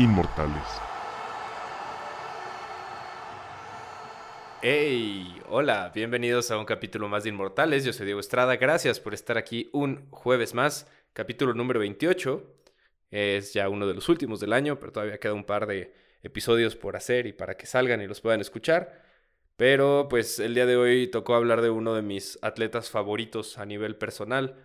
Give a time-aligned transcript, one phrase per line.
[0.00, 0.62] inmortales.
[4.62, 7.84] Hey, hola, bienvenidos a un capítulo más de Inmortales.
[7.84, 12.42] Yo soy Diego Estrada, gracias por estar aquí un jueves más, capítulo número 28.
[13.10, 16.76] Es ya uno de los últimos del año, pero todavía queda un par de episodios
[16.76, 19.02] por hacer y para que salgan y los puedan escuchar.
[19.56, 23.66] Pero pues el día de hoy tocó hablar de uno de mis atletas favoritos a
[23.66, 24.56] nivel personal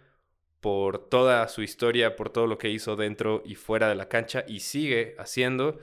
[0.66, 4.44] por toda su historia, por todo lo que hizo dentro y fuera de la cancha
[4.48, 5.78] y sigue haciendo.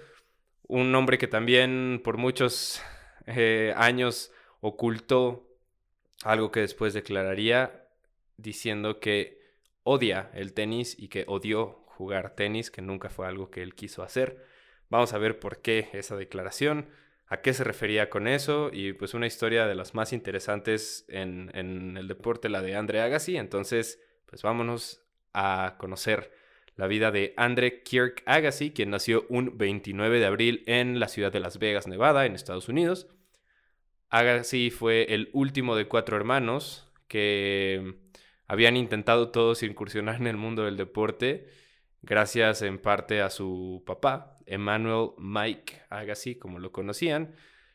[0.66, 2.82] Un hombre que también por muchos
[3.26, 5.48] eh, años ocultó
[6.24, 7.86] algo que después declararía
[8.36, 9.40] diciendo que
[9.84, 14.02] odia el tenis y que odió jugar tenis, que nunca fue algo que él quiso
[14.02, 14.44] hacer.
[14.90, 16.88] Vamos a ver por qué esa declaración,
[17.28, 21.52] a qué se refería con eso y pues una historia de las más interesantes en,
[21.54, 23.36] en el deporte, la de Andre Agassi.
[23.36, 24.00] Entonces,
[24.32, 26.32] pues vámonos a conocer
[26.76, 31.30] la vida de Andre Kirk Agassi, quien nació un 29 de abril en la ciudad
[31.30, 33.08] de Las Vegas, Nevada, en Estados Unidos.
[34.08, 37.96] Agassi fue el último de cuatro hermanos que
[38.46, 41.50] habían intentado todos incursionar en el mundo del deporte,
[42.00, 47.34] gracias en parte a su papá, Emmanuel Mike Agassi, como lo conocían.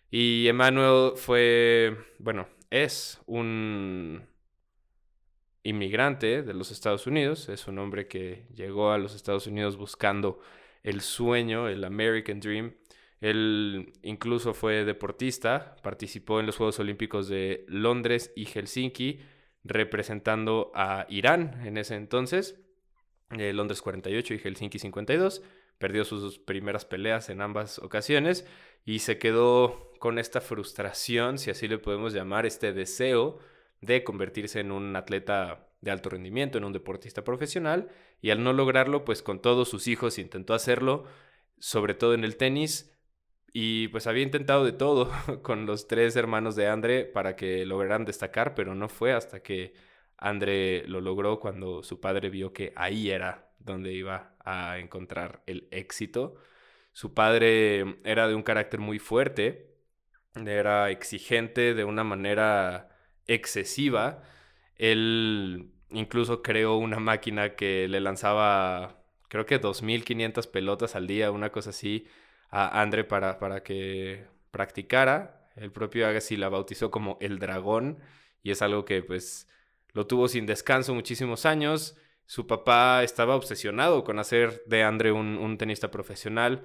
[0.10, 4.28] Y Emmanuel fue, bueno, es un
[5.68, 10.40] inmigrante de los Estados Unidos, es un hombre que llegó a los Estados Unidos buscando
[10.82, 12.74] el sueño, el American Dream.
[13.20, 19.20] Él incluso fue deportista, participó en los Juegos Olímpicos de Londres y Helsinki,
[19.66, 22.62] representando a Irán en ese entonces,
[23.38, 25.44] eh, Londres 48 y Helsinki 52.
[25.80, 28.48] Perdió sus primeras peleas en ambas ocasiones
[28.86, 33.40] y se quedó con esta frustración, si así le podemos llamar, este deseo
[33.82, 37.90] de convertirse en un atleta de alto rendimiento, en un deportista profesional,
[38.22, 41.06] y al no lograrlo, pues con todos sus hijos intentó hacerlo,
[41.60, 42.94] sobre todo en el tenis,
[43.54, 45.12] y pues había intentado de todo
[45.44, 49.74] con los tres hermanos de Andre para que lograran destacar, pero no fue hasta que
[50.18, 55.68] Andre lo logró cuando su padre vio que ahí era donde iba a encontrar el
[55.72, 56.36] éxito.
[56.94, 59.76] Su padre era de un carácter muy fuerte,
[60.36, 62.90] era exigente de una manera
[63.28, 64.24] excesiva.
[64.78, 71.52] Él incluso creó una máquina que le lanzaba, creo que 2.500 pelotas al día, una
[71.52, 72.08] cosa así,
[72.50, 75.50] a Andre para, para que practicara.
[75.56, 78.00] El propio Agassi la bautizó como el dragón
[78.44, 79.50] y es algo que pues
[79.94, 81.98] lo tuvo sin descanso muchísimos años.
[82.26, 86.64] Su papá estaba obsesionado con hacer de Andre un, un tenista profesional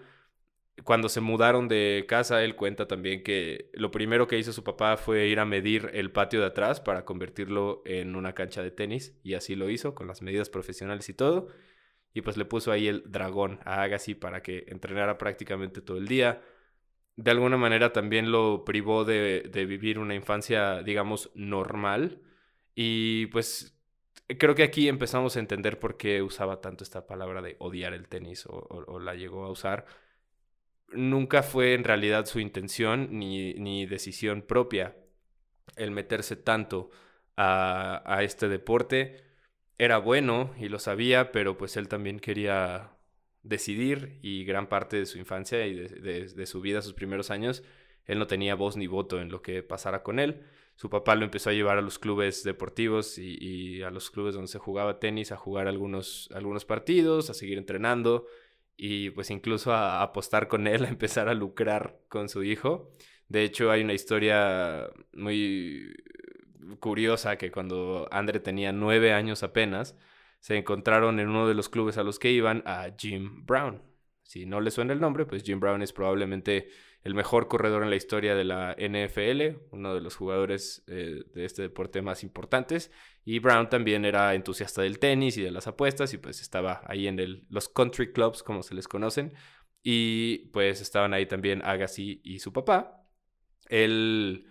[0.84, 4.96] cuando se mudaron de casa, él cuenta también que lo primero que hizo su papá
[4.96, 9.14] fue ir a medir el patio de atrás para convertirlo en una cancha de tenis
[9.22, 11.48] y así lo hizo con las medidas profesionales y todo.
[12.14, 16.08] Y pues le puso ahí el dragón a Agassi para que entrenara prácticamente todo el
[16.08, 16.42] día.
[17.16, 22.20] De alguna manera también lo privó de, vivir una infancia, digamos, normal.
[22.74, 23.78] Y pues
[24.38, 28.08] creo que aquí empezamos a entender por qué usaba tanto esta palabra de odiar el
[28.08, 29.86] tenis o la llegó a usar
[30.94, 34.96] nunca fue en realidad su intención ni, decisión propia
[35.76, 36.90] el meterse tanto
[37.36, 39.24] a, a, este deporte.
[39.78, 42.92] Era bueno y lo sabía, pero pues él también quería
[43.42, 47.62] decidir y gran parte de su infancia y de, su vida, sus primeros años,
[48.04, 50.42] él no tenía voz ni voto en lo que pasara con él.
[50.76, 54.34] Su papá lo empezó a llevar a los clubes deportivos y, y a los clubes
[54.34, 58.26] donde se jugaba tenis a jugar algunos, algunos partidos, a seguir entrenando
[58.76, 62.90] y pues incluso a, apostar con él, a empezar a lucrar con su hijo.
[63.28, 65.94] De hecho, hay una historia muy
[66.80, 69.96] curiosa que cuando Andre tenía nueve años apenas,
[70.40, 73.82] se encontraron en uno de los clubes a los que iban a Jim Brown.
[74.22, 76.68] Si no le suena el nombre, pues Jim Brown es probablemente
[77.02, 81.44] el mejor corredor en la historia de la NFL, uno de los jugadores eh, de
[81.44, 82.92] este deporte más importantes.
[83.24, 87.08] Y Brown también era entusiasta del tenis y de las apuestas y pues estaba ahí
[87.08, 89.34] en los country clubs, como se les conocen.
[89.82, 93.04] Y pues estaban ahí también Agassi y su papá.
[93.68, 94.46] Él,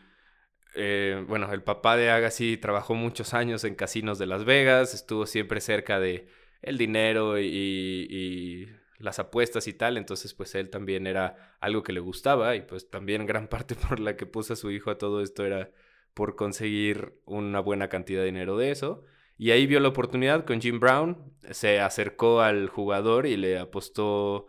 [0.76, 5.26] eh, bueno, el papá de Agassi trabajó muchos años en casinos de Las Vegas, estuvo
[5.26, 6.28] siempre cerca de
[6.62, 8.68] el dinero y
[9.02, 12.90] las apuestas y tal, entonces pues él también era algo que le gustaba y pues
[12.90, 15.72] también gran parte por la que puso a su hijo a todo esto era
[16.14, 19.04] por conseguir una buena cantidad de dinero de eso.
[19.38, 24.48] Y ahí vio la oportunidad con Jim Brown, se acercó al jugador y le apostó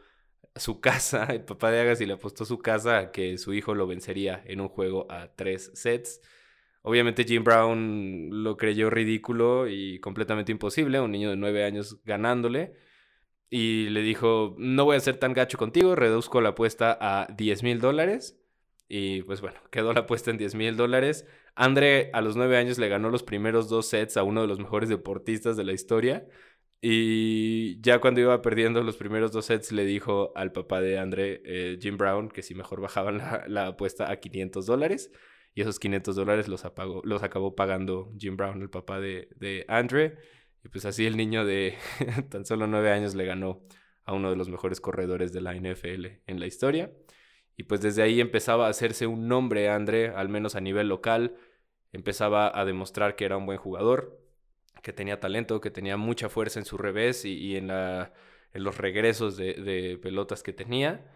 [0.56, 3.87] su casa, el papá de Agassi le apostó su casa a que su hijo lo
[3.87, 6.20] vencería en un juego a tres sets.
[6.82, 12.75] Obviamente Jim Brown lo creyó ridículo y completamente imposible, un niño de nueve años ganándole.
[13.54, 17.62] Y le dijo, no voy a ser tan gacho contigo, reduzco la apuesta a 10
[17.62, 18.40] mil dólares.
[18.88, 21.26] Y pues bueno, quedó la apuesta en 10 mil dólares.
[21.54, 24.58] André a los 9 años le ganó los primeros dos sets a uno de los
[24.58, 26.26] mejores deportistas de la historia.
[26.81, 31.43] Y ya cuando iba perdiendo los primeros dos sets, le dijo al papá de André,
[31.44, 33.19] eh, Jim Brown, que si mejor bajaban
[33.49, 35.12] la, apuesta a 500 dólares.
[35.54, 36.64] Y esos 500 dólares los,
[37.04, 40.16] los acabó pagando Jim Brown, el papá de, de Andre.
[40.64, 41.76] Y pues así el niño de
[42.31, 43.62] tan solo 9 años le ganó
[44.05, 46.93] a uno de los mejores corredores de la NFL en la historia.
[47.56, 51.37] Y pues desde ahí empezaba a hacerse un nombre André, al menos a nivel local.
[51.93, 54.23] Empezaba a demostrar que era un buen jugador
[54.82, 58.12] que tenía talento, que tenía mucha fuerza en su revés y, en, la,
[58.53, 61.06] en, los regresos de, pelotas que tenía.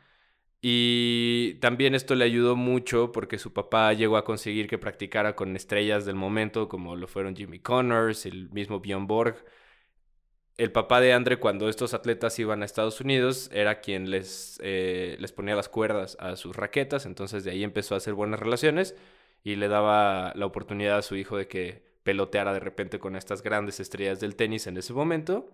[0.61, 5.55] Y también esto le ayudó mucho porque su papá llegó a conseguir que practicara con
[5.55, 9.45] estrellas del momento, como lo fueron Jimmy Connors, el mismo Bjorn Borg.
[10.57, 15.17] El papá de Andre, cuando estos atletas iban a Estados Unidos, era quien les, eh,
[15.21, 18.97] les ponía las cuerdas a sus raquetas, entonces de ahí empezó a hacer buenas relaciones
[19.45, 23.43] y le daba la oportunidad a su hijo de que peloteara de repente con estas
[23.43, 25.51] grandes estrellas del tenis en ese momento.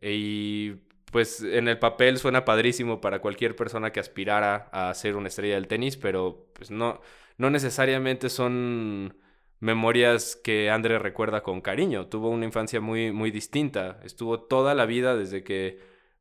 [0.00, 0.74] Y
[1.14, 5.54] pues en el papel suena padrísimo para cualquier persona que aspirara a ser una estrella
[5.54, 7.00] del tenis, pero pues no,
[7.38, 9.16] no necesariamente son
[9.60, 12.08] memorias que André recuerda con cariño.
[12.08, 14.00] Tuvo una infancia muy, muy distinta.
[14.02, 15.78] Estuvo toda la vida desde que,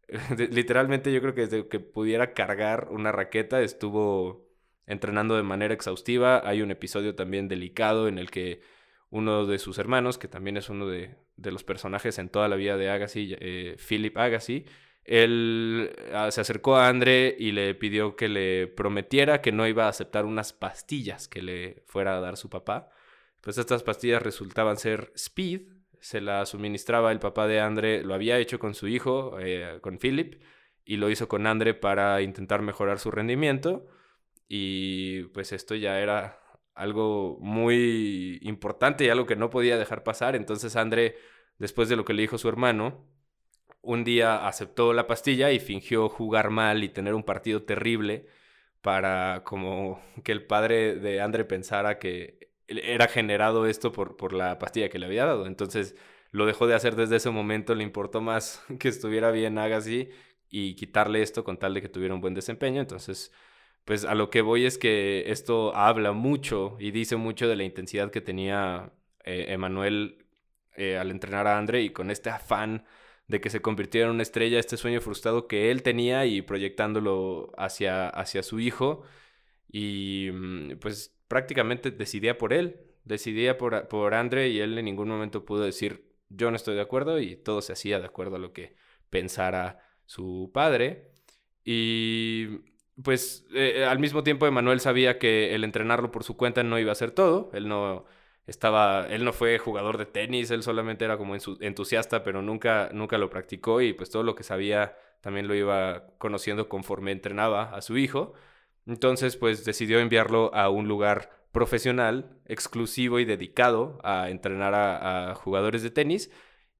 [0.51, 4.47] literalmente yo creo que desde que pudiera cargar una raqueta, estuvo
[4.85, 6.47] entrenando de manera exhaustiva.
[6.47, 8.61] Hay un episodio también delicado en el que
[9.13, 12.77] uno de sus hermanos, que también es uno de, los personajes en toda la vida
[12.77, 14.65] de Agassi, eh, Philip Agassi,
[15.03, 19.85] él ah, se acercó a André y le pidió que le prometiera que no iba
[19.85, 22.89] a aceptar unas pastillas que le fuera a dar su papá.
[23.39, 25.61] Pues estas pastillas resultaban ser Speed,
[25.99, 29.99] se la suministraba el papá de André, lo había hecho con su hijo, eh, con
[29.99, 30.41] Philip,
[30.85, 33.85] y lo hizo con André para intentar mejorar su rendimiento.
[34.47, 36.42] Y pues esto ya era
[36.75, 40.35] algo muy importante y algo que no podía dejar pasar.
[40.35, 41.17] Entonces André,
[41.57, 43.05] después de lo que le dijo su hermano,
[43.81, 48.27] un día aceptó la pastilla y fingió jugar mal y tener un partido terrible
[48.81, 54.57] para como que el padre de André pensara que era generado esto por, por la
[54.59, 55.47] pastilla que le había dado.
[55.47, 55.95] Entonces
[56.31, 60.09] lo dejó de hacer desde ese momento, le importó más que estuviera bien Agassi
[60.49, 62.81] y quitarle esto con tal de que tuviera un buen desempeño.
[62.81, 63.31] Entonces
[63.85, 67.63] pues a lo que voy es que esto habla mucho y dice mucho de la
[67.63, 68.93] intensidad que tenía
[69.25, 70.25] eh, Emanuel
[70.75, 72.85] eh, al entrenar a André y con este afán
[73.27, 77.51] de que se convirtiera en una estrella, este sueño frustrado que él tenía y proyectándolo
[77.57, 79.03] hacia, hacia su hijo.
[79.71, 85.09] Y mm, pues prácticamente decidía por él, decidía por, por André y él en ningún
[85.09, 88.39] momento pudo decir yo no estoy de acuerdo y todo se hacía de acuerdo a
[88.39, 88.75] lo que
[89.09, 91.11] pensara su padre.
[91.63, 96.63] Y pues eh, eh, al mismo tiempo Emanuel sabía que el entrenarlo por su cuenta
[96.63, 97.49] no iba a ser todo.
[97.53, 98.05] Él no
[98.45, 103.17] estaba, él no fue jugador de tenis, él solamente era como entusiasta, pero nunca, nunca
[103.17, 107.81] lo practicó y pues todo lo que sabía también lo iba conociendo conforme entrenaba a
[107.81, 108.33] su hijo.
[108.85, 115.83] Entonces pues decidió enviarlo a un lugar profesional, exclusivo y dedicado a entrenar a, jugadores
[115.83, 116.31] de tenis.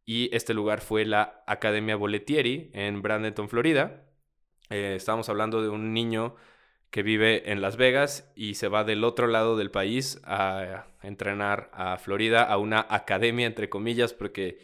[0.06, 4.04] Y este lugar fue la Academia Boletieri en Bradenton, Florida
[4.74, 6.36] eh, estamos hablando de un niño
[6.90, 11.70] que vive en Las Vegas y se va del otro lado del país a entrenar
[11.74, 14.60] a Florida, a una academia, entre comillas, porque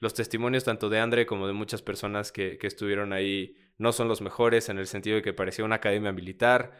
[0.00, 4.20] los testimonios tanto de Andre como de muchas personas que, estuvieron ahí no son los
[4.20, 6.72] mejores en el sentido de que parecía una academia militar.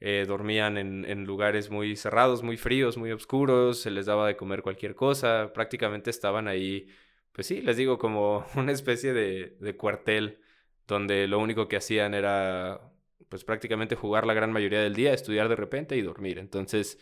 [0.00, 4.62] Eh, dormían en, lugares muy cerrados, muy fríos, muy oscuros, se les daba de comer
[4.62, 6.88] cualquier cosa, prácticamente estaban ahí,
[7.32, 10.40] pues sí, les digo, como una especie de, de cuartel
[10.86, 12.80] donde lo único que hacían era
[13.28, 16.38] pues prácticamente jugar la gran mayoría del día, estudiar de repente y dormir.
[16.38, 16.98] Entonces,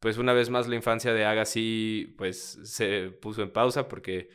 [0.00, 4.28] pues una vez más la infancia de Agassi pues se puso en pausa porque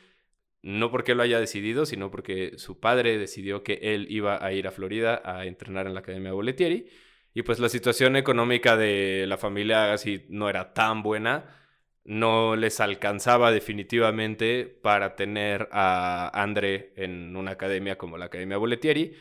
[0.62, 4.68] no porque lo haya decidido, sino porque su padre decidió que él iba a ir
[4.68, 6.88] a Florida a entrenar en la Academia Boletieri
[7.34, 11.61] y pues la situación económica de la familia Agassi no era tan buena
[12.04, 19.16] no les alcanzaba definitivamente para tener a André en una academia como la Academia Boletieri,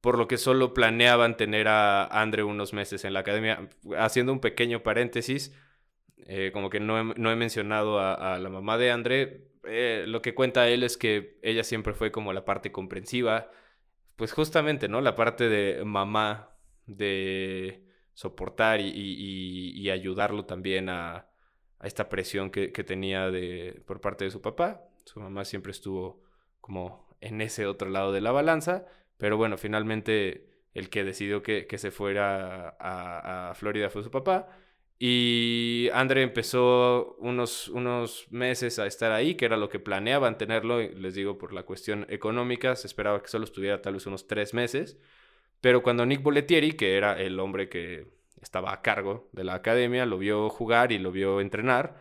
[0.00, 3.68] por lo que solo planeaban tener a André unos meses en la academia.
[3.98, 5.54] Haciendo un pequeño paréntesis,
[6.26, 10.68] eh, como que no he, mencionado a, la mamá de André, eh, lo que cuenta
[10.68, 13.50] él es que ella siempre fue como la parte comprensiva,
[14.16, 15.00] pues justamente, ¿no?
[15.00, 16.50] La parte de mamá,
[16.86, 21.26] de soportar y ayudarlo también a
[21.78, 24.82] a esta presión que, tenía de, por parte de su papá.
[25.04, 26.22] Su mamá siempre estuvo
[26.60, 28.86] como en ese otro lado de la balanza,
[29.18, 34.48] pero bueno, finalmente el que decidió que, se fuera a, Florida fue su papá.
[34.98, 40.80] Y Andre empezó unos, unos meses a estar ahí, que era lo que planeaban tenerlo,
[40.80, 44.54] les digo, por la cuestión económica, se esperaba que solo estuviera tal vez unos tres
[44.54, 44.98] meses.
[45.60, 48.06] Pero cuando Nick Boletieri, que era el hombre que
[48.42, 52.00] estaba a cargo de la academia, lo vio jugar y lo vio entrenar,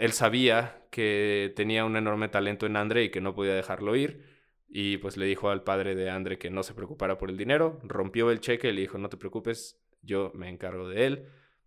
[0.00, 4.24] él sabía que tenía un enorme talento en Andre y que no podía dejarlo ir.
[4.66, 7.78] Y pues le dijo al padre de Andre que no se preocupara por el dinero,
[7.82, 11.26] rompió el cheque y le dijo, no te preocupes, yo me encargo de él.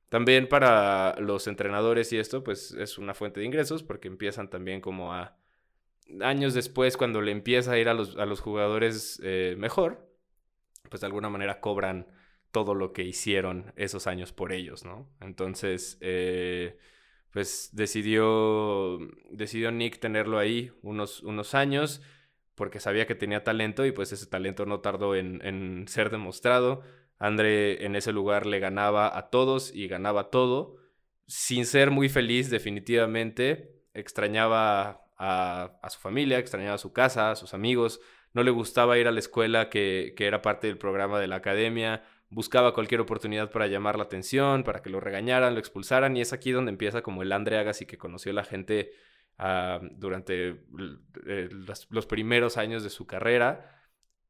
[0.10, 4.82] También para los entrenadores y esto, pues es una fuente de ingresos porque empiezan también
[4.82, 5.38] como a...
[6.22, 10.10] Años después, cuando le empieza a ir a los, a los jugadores eh, mejor,
[10.90, 12.08] pues de alguna manera cobran
[12.54, 15.10] todo lo que hicieron esos años por ellos, ¿no?
[15.20, 16.78] Entonces, eh,
[17.32, 19.00] pues decidió,
[19.32, 22.02] decidió Nick tenerlo ahí unos, unos años
[22.56, 26.84] porque sabía que tenía talento y pues ese talento no tardó en, ser demostrado.
[27.18, 30.78] André en ese lugar le ganaba a todos y ganaba todo,
[31.26, 33.82] sin ser muy feliz definitivamente.
[33.96, 38.00] Extrañaba a, su familia, extrañaba a su casa, a sus amigos.
[38.34, 41.38] No le gustaba ir a la escuela que, que era parte del programa de la
[41.38, 42.04] academia.
[42.34, 46.18] Buscaba cualquier oportunidad para llamar la atención, para que lo regañaran, lo expulsaran.
[46.18, 48.92] Y es aquí donde empieza como el Andre Agassi que conoció la gente
[49.38, 50.64] Ah, durante
[51.26, 51.50] eh,
[51.90, 53.82] los, primeros años de su carrera.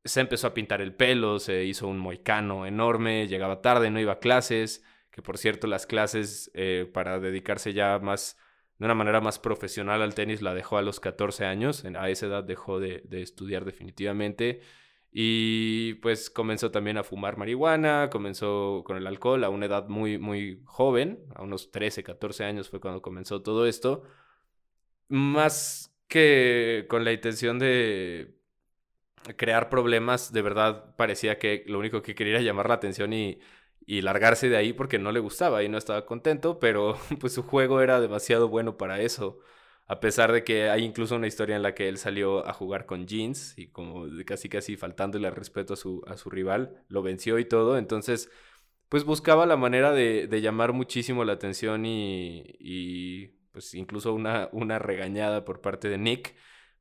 [0.04, 4.14] Se empezó a pintar el pelo, se hizo un moicano enorme, llegaba tarde, no iba
[4.14, 8.38] a clases, que por cierto las clases eh, para dedicarse ya más,
[8.80, 12.26] de una manera más profesional al tenis la dejó a los 14 años, a esa
[12.28, 14.62] edad dejó de, de estudiar definitivamente.
[15.14, 20.18] Y pues comenzó también a fumar marihuana, comenzó con el alcohol a una edad muy,
[20.18, 24.04] muy joven, a unos 13, 14 años fue cuando comenzó todo esto
[25.14, 28.36] más que con la intención de
[29.38, 33.40] crear problemas, de verdad parecía que lo único que quería era llamar la atención y,
[33.88, 37.82] largarse de ahí porque no le gustaba y no estaba contento, pero pues su juego
[37.82, 39.40] era demasiado bueno para eso.
[39.88, 42.86] A pesar de que hay incluso una historia en la que él salió a jugar
[42.86, 47.02] con jeans y como casi casi faltándole al respeto a su, a su rival, lo
[47.04, 47.78] venció y todo.
[47.78, 48.30] Entonces,
[48.90, 55.46] pues buscaba la manera de, llamar muchísimo la atención y pues incluso una, una regañada
[55.46, 56.36] por parte de Nick,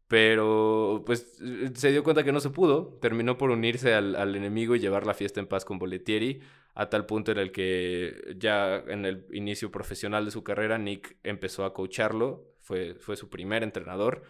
[0.08, 1.38] pero pues
[1.74, 5.14] se dio cuenta que no se pudo, terminó por unirse al, enemigo y llevar la
[5.14, 6.40] fiesta en paz con Boletieri,
[6.74, 11.16] a tal punto en el que ya en el inicio profesional de su carrera Nick
[11.22, 14.22] empezó a coacharlo, fue, fue su primer entrenador,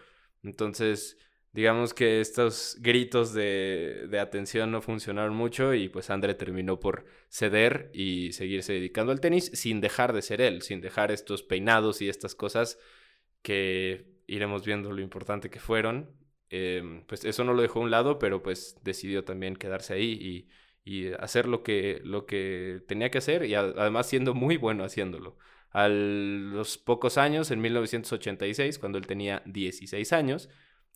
[0.42, 1.16] entonces
[1.52, 7.90] digamos que estos gritos de, atención no funcionaron mucho y pues André terminó por ceder
[7.92, 12.08] y seguirse dedicando al tenis sin dejar de ser él, sin dejar estos peinados y
[12.08, 12.78] estas cosas
[13.42, 16.10] que iremos viendo lo importante que fueron.
[16.50, 20.48] Em, pues eso no lo dejó a un lado, pero pues decidió también quedarse ahí
[20.84, 25.38] y, hacer lo que, lo que tenía que hacer y además siendo muy bueno haciéndolo.
[25.72, 30.50] A los pocos años, en 1986, cuando él tenía 16 años,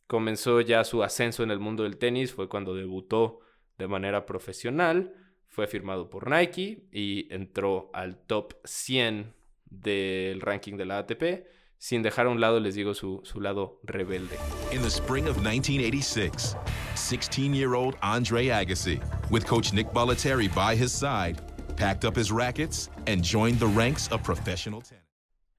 [0.07, 3.41] comenzó ya su ascenso en el mundo del tenis, fue cuando debutó
[3.79, 5.15] de manera profesional,
[5.47, 11.47] fue firmado por Nike y entró al top 100 del ranking de la ATP,
[11.79, 14.37] sin dejar a un lado, les digo, su, su lado rebelde.
[14.73, 16.57] In the spring of 1986,
[16.95, 21.41] 16-year-old Andre Agassi, with coach Nick Bollettieri by his side,
[21.77, 25.07] packed up his rackets and joined the ranks of professional tennis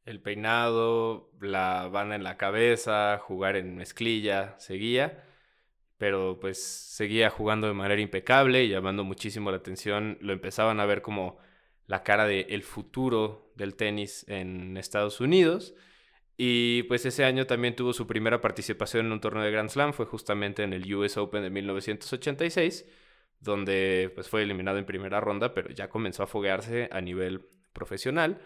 [0.07, 5.25] el peinado, la banda en la cabeza, jugar en mezclilla, seguía,
[5.97, 10.17] pero pues seguía jugando de manera impecable y llamando muchísimo la atención.
[10.21, 11.37] Lo empezaban a ver como
[11.87, 15.75] la cara del el futuro del tenis en Estados Unidos.
[16.37, 19.93] Y pues ese año también tuvo su primera participación en un torneo de Grand Slam,
[19.93, 22.85] fue justamente en el US Open de 1986,
[23.39, 28.39] donde pues fue eliminado en primera ronda, pero ya comenzó a foguearse a nivel profesional.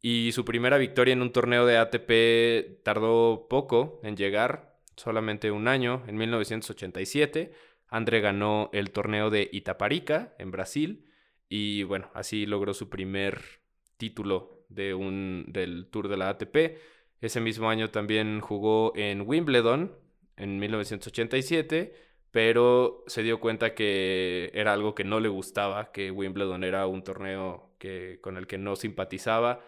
[0.00, 5.68] Y su primera victoria en un torneo de ATP tardó poco en llegar, solamente un
[5.68, 7.52] año, en 1987.
[7.88, 11.06] André ganó el torneo de Itaparica en Brasil
[11.48, 13.40] y bueno, así logró su primer
[13.96, 16.78] título de un, del Tour de la ATP.
[17.20, 19.96] Ese mismo año también jugó en Wimbledon
[20.36, 21.94] en 1987,
[22.30, 27.02] pero se dio cuenta que era algo que no le gustaba, que Wimbledon era un
[27.02, 29.60] torneo que, con el que no simpatizaba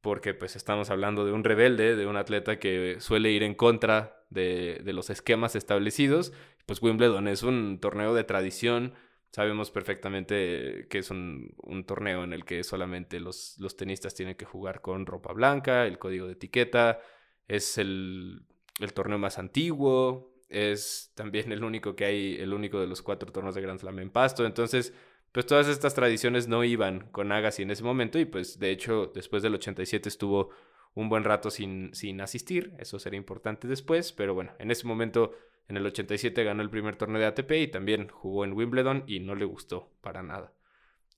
[0.00, 4.24] porque pues estamos hablando de un rebelde, de un atleta que suele ir en contra
[4.30, 6.32] de, los esquemas establecidos.
[6.66, 8.94] Pues Wimbledon es un torneo de tradición,
[9.30, 11.54] sabemos perfectamente que es un,
[11.86, 15.98] torneo en el que solamente los, los, tenistas tienen que jugar con ropa blanca, el
[15.98, 17.00] código de etiqueta,
[17.48, 18.46] es el,
[18.94, 23.54] torneo más antiguo, es también el único que hay, el único de los cuatro torneos
[23.54, 24.44] de Grand Slam en pasto.
[24.44, 24.92] Entonces,
[25.32, 29.12] pues todas estas tradiciones no iban con Agassi en ese momento y pues de hecho
[29.14, 30.50] después del 87 estuvo
[30.94, 35.32] un buen rato sin, sin asistir, eso sería importante después, pero bueno, en ese momento
[35.68, 39.20] en el 87 ganó el primer torneo de ATP y también jugó en Wimbledon y
[39.20, 40.52] no le gustó para nada.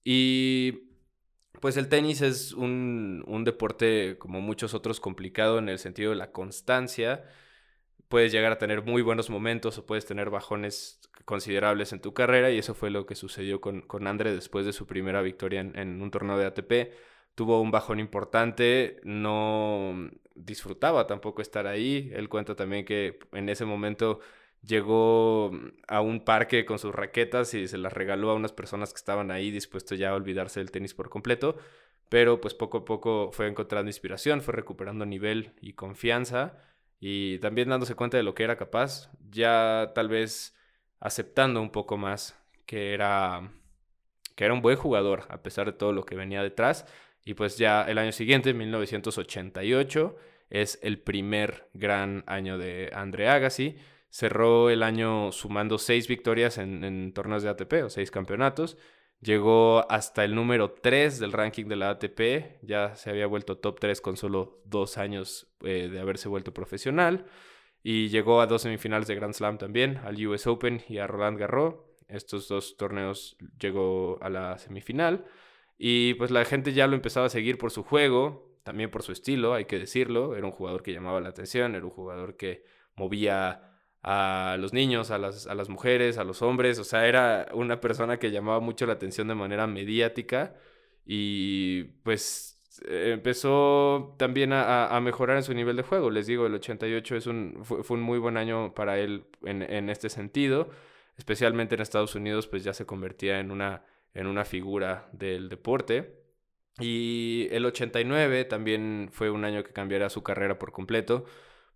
[0.04, 0.90] Y
[1.60, 6.16] pues el tenis es un, un deporte como muchos otros complicado en el sentido de
[6.16, 7.24] la constancia
[8.12, 12.50] puedes llegar a tener muy buenos momentos o puedes tener bajones considerables en tu carrera
[12.50, 16.02] y eso fue lo que sucedió con, con Andre después de su primera victoria en,
[16.02, 16.92] un torneo de ATP.
[17.34, 22.10] Tuvo un bajón importante, no disfrutaba tampoco estar ahí.
[22.12, 24.20] Él cuenta también que en ese momento
[24.60, 25.50] llegó
[25.88, 29.30] a un parque con sus raquetas y se las regaló a unas personas que estaban
[29.30, 31.56] ahí dispuestos ya a olvidarse del tenis por completo.
[32.10, 36.71] Pero pues poco a poco fue encontrando inspiración, fue recuperando nivel y confianza
[37.04, 40.54] y también dándose cuenta de lo que era capaz, ya tal vez
[41.00, 43.50] aceptando un poco más que era,
[44.36, 46.86] que era un buen jugador a pesar de todo lo que venía detrás.
[47.24, 50.16] Y pues ya el año siguiente, 1988,
[50.48, 53.78] es el primer gran año de Andre Agassi.
[54.08, 58.76] Cerró el año sumando seis victorias en, en torneos de ATP o seis campeonatos.
[59.22, 63.78] Llegó hasta el número 3 del ranking de la ATP, ya se había vuelto top
[63.78, 67.26] 3 con solo dos años eh, de haberse vuelto profesional.
[67.84, 71.38] Y llegó a dos semifinales de Grand Slam también, al US Open y a Roland
[71.38, 71.76] Garros.
[72.08, 75.24] Estos dos torneos llegó a la semifinal.
[75.78, 79.12] Y pues la gente ya lo empezaba a seguir por su juego, también por su
[79.12, 80.34] estilo, hay que decirlo.
[80.34, 82.64] Era un jugador que llamaba la atención, era un jugador que
[82.96, 83.71] movía
[84.02, 86.78] a los niños, a las, a las mujeres, a los hombres.
[86.78, 90.54] O sea, era una persona que llamaba mucho la atención de manera mediática
[91.06, 92.52] y pues
[92.86, 96.10] empezó también a, mejorar en su nivel de juego.
[96.10, 99.88] Les digo, el 88 es un, fue, un muy buen año para él en, en,
[99.90, 100.70] este sentido,
[101.16, 106.22] especialmente en Estados Unidos, pues ya se convertía en una, en una figura del deporte.
[106.80, 111.26] Y el 89 también fue un año que cambiará su carrera por completo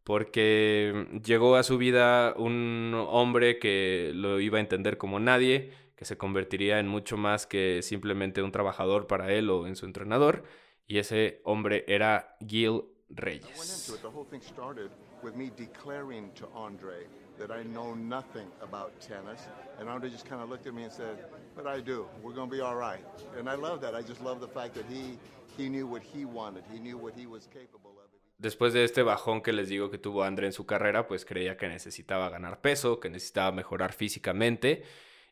[0.06, 6.04] porque llegó a su vida un hombre que lo iba a entender como nadie, que
[6.04, 10.44] se convertiría en mucho más que simplemente un trabajador para él o en su entrenador,
[10.86, 13.98] y ese hombre era Gil Reyes.
[17.38, 19.46] that I know nothing about tennis.
[19.78, 21.18] And Andre just kind of looked at me and said,
[21.54, 22.06] But I do.
[22.22, 23.04] We're going to be all right.
[23.38, 23.94] And I love that.
[23.94, 25.18] I just love the fact that he,
[25.54, 27.95] he knew what he wanted, he knew what he was capable of
[28.38, 31.56] después de este bajón que les digo que tuvo André en su carrera, pues creía
[31.56, 34.84] que necesitaba ganar peso, que necesitaba mejorar físicamente.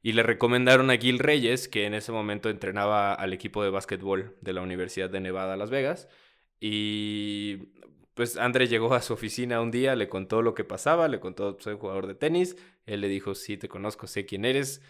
[0.02, 4.36] Y le recomendaron a Gil Reyes, que en ese momento entrenaba al equipo de básquetbol
[4.40, 6.08] de la Universidad de Nevada, Las Vegas.
[6.60, 7.72] Y
[8.14, 11.56] pues André llegó a su oficina un día, le contó lo que pasaba, le contó,
[11.60, 12.56] soy jugador de tenis.
[12.86, 14.82] Él le dijo, sí, te conozco, sé quién eres,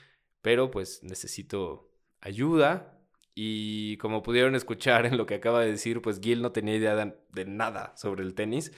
[0.43, 2.94] pero pues necesito ayuda.
[3.35, 6.95] Y como pudieron escuchar en lo que acaba de decir, pues Gil no tenía idea
[6.95, 8.73] de, nada sobre el tenis.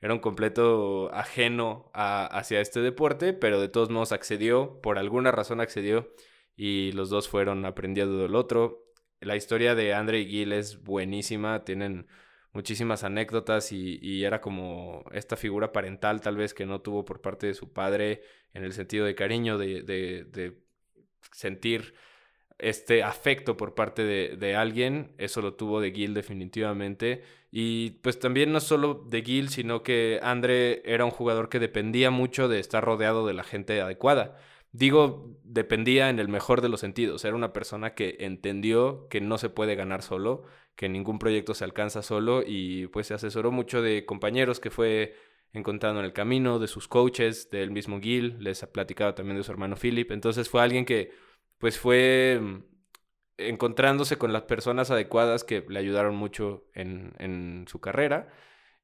[0.00, 5.60] Era un completo ajeno hacia este deporte, pero de todos modos accedió, por alguna razón
[5.60, 6.12] accedió
[6.56, 8.84] y los dos fueron aprendiendo del otro.
[9.20, 12.06] La historia de Andre y Gil es buenísima, tienen
[12.52, 17.46] muchísimas anécdotas y, era como esta figura parental tal vez que no tuvo por parte
[17.46, 18.22] de su padre
[18.52, 20.58] en el sentido de cariño, de, de, de
[21.32, 21.94] sentir
[22.62, 27.22] este afecto por parte de, alguien, eso lo tuvo de Gil definitivamente.
[27.50, 32.10] Y pues también no solo de Gil, sino que Andre era un jugador que dependía
[32.10, 34.38] mucho de estar rodeado de la gente adecuada.
[34.70, 37.24] Digo, dependía en el mejor de los sentidos.
[37.24, 40.44] Era una persona que entendió que no se puede ganar solo,
[40.76, 45.14] que ningún proyecto se alcanza solo y pues se asesoró mucho de compañeros que fue
[45.52, 49.42] encontrando en el camino, de sus coaches, del mismo Gil, les ha platicado también de
[49.42, 50.10] su hermano Philip.
[50.12, 51.10] Entonces fue alguien que
[51.62, 52.56] pues fue mm,
[53.38, 58.30] encontrándose con las personas adecuadas que le ayudaron mucho en, su carrera.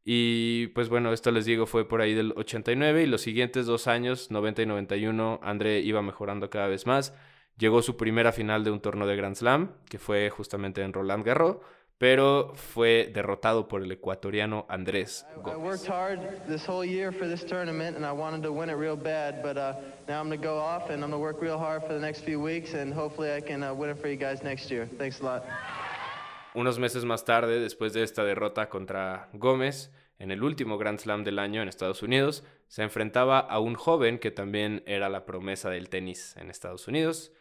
[0.04, 3.88] Y pues bueno, esto les digo fue por ahí del 89 y los siguientes dos
[3.88, 7.14] años, 90 y 91, André iba mejorando cada vez más.
[7.56, 11.24] Llegó su primera final de un torneo de Grand Slam, que fue justamente en Roland
[11.26, 11.56] Garros
[11.98, 15.58] pero fue derrotado por el ecuatoriano Andrés Gómez.
[26.54, 31.24] Unos meses más tarde, después de esta derrota contra Gómez, en el último Grand Slam
[31.24, 35.70] del año en Estados Unidos, se enfrentaba a un joven que también era la promesa
[35.70, 37.32] del tenis en Estados Unidos,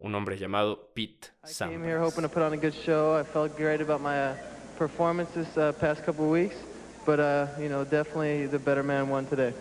[0.00, 1.62] un hombre llamado Pete Sampras.
[1.62, 3.18] I came here hoping to put on a good show.
[3.18, 4.34] I felt great about my
[4.78, 6.56] performance this uh, past couple of weeks,
[7.04, 9.52] but uh, you know, definitely the better man won today.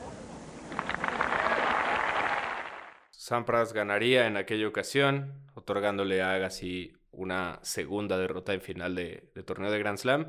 [3.11, 9.43] Sampras ganaría en aquella ocasión, otorgándole a Agassi una segunda derrota en final de, de,
[9.43, 10.27] torneo de Grand Slam.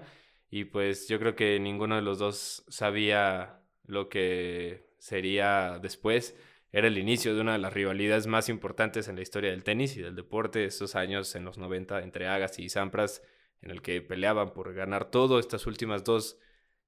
[0.51, 6.35] Y pues yo creo que ninguno de los dos sabía lo que sería después.
[6.73, 9.97] Era el inicio de una de las rivalidades más importantes en la historia del tenis
[9.97, 13.23] y del deporte, esos años en los 90 entre Agassi y Sampras,
[13.63, 15.39] en el que peleaban por ganar todo.
[15.39, 16.39] Estas últimas dos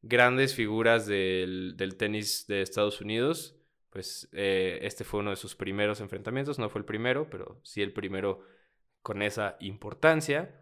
[0.02, 5.56] grandes figuras del, del tenis de Estados Unidos pues eh, este fue uno de sus
[5.56, 8.42] primeros enfrentamientos, no fue el primero, pero sí el primero
[9.02, 10.56] con esa importancia.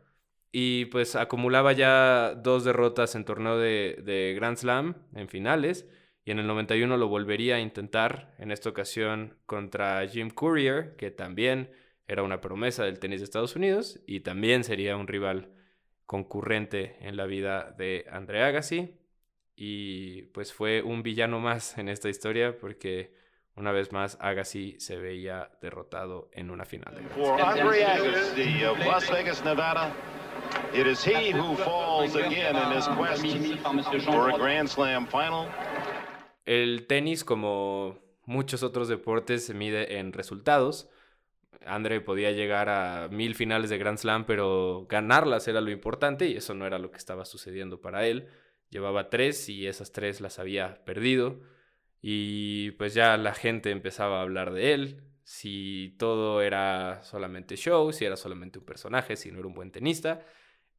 [0.50, 5.86] Y pues acumulaba ya dos derrotas en torneo de, de Grand Slam en finales.
[6.28, 11.10] Y en el 91 lo volvería a intentar, en esta ocasión contra Jim Courier, que
[11.10, 11.70] también
[12.06, 15.48] era una promesa del tenis de Estados Unidos y también sería un rival
[16.04, 18.94] concurrente en la vida de Andre Agassi.
[19.56, 23.14] Y pues fue un villano más en esta historia porque
[23.54, 28.78] una vez más Agassi se veía derrotado en una final de For Andre Agassi of
[28.80, 29.94] Las Vegas, Nevada,
[30.74, 35.48] it is he who falls again in his quest for a Grand Slam final.
[36.48, 40.88] El tenis, como muchos otros deportes, se mide en resultados.
[41.66, 46.38] Andre podía llegar a mil finales de Grand Slam, pero ganarlas era lo importante y
[46.38, 48.28] eso no era lo que estaba sucediendo para él.
[48.70, 51.42] Llevaba tres y esas tres las había perdido.
[52.00, 57.92] Y pues ya la gente empezaba a hablar de él, si todo era solamente show,
[57.92, 60.24] si era solamente un personaje, si no era un buen tenista.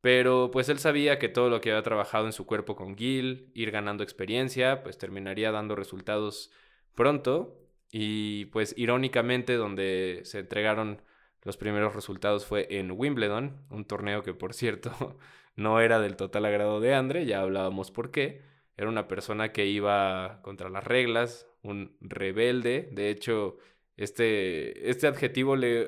[0.01, 3.51] Pero pues él sabía que todo lo que había trabajado en su cuerpo con Gil,
[3.53, 6.51] ir ganando experiencia, pues terminaría dando resultados
[6.95, 7.57] pronto.
[7.91, 11.01] Y pues irónicamente donde se entregaron
[11.43, 15.17] los primeros resultados fue en Wimbledon, un torneo que por cierto
[15.55, 18.43] no era del total agrado de Andre, ya hablábamos por qué.
[18.77, 22.89] Era una persona que iba contra las reglas, un rebelde.
[22.93, 23.57] De hecho,
[23.97, 25.81] este, este adjetivo, le,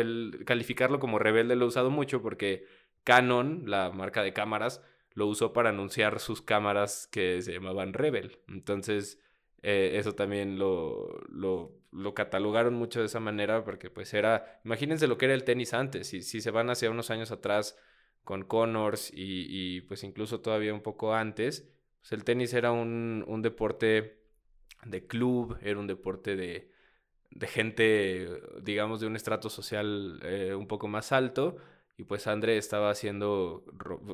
[0.00, 2.66] el calificarlo como rebelde lo he usado mucho porque
[3.04, 4.82] Canon, la marca de cámaras,
[5.14, 8.38] lo usó para anunciar sus cámaras que se llamaban Rebel.
[8.48, 9.20] Entonces,
[9.62, 15.06] eh, eso también lo, lo, lo, catalogaron mucho de esa manera porque pues era, imagínense
[15.06, 17.78] lo que era el tenis antes, si, si se van hacia unos años atrás
[18.24, 23.40] con Connors y, y pues incluso todavía un poco antes, pues, el tenis era un,
[23.40, 24.18] deporte
[24.84, 26.70] de club, era un deporte de,
[27.46, 28.28] gente,
[28.60, 31.56] digamos, de un estrato social eh, un poco más alto.
[31.96, 33.64] Y pues André estaba haciendo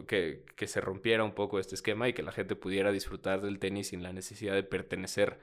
[0.06, 3.58] que, que, se rompiera un poco este esquema y que la gente pudiera disfrutar del
[3.58, 5.40] tenis sin la necesidad de pertenecer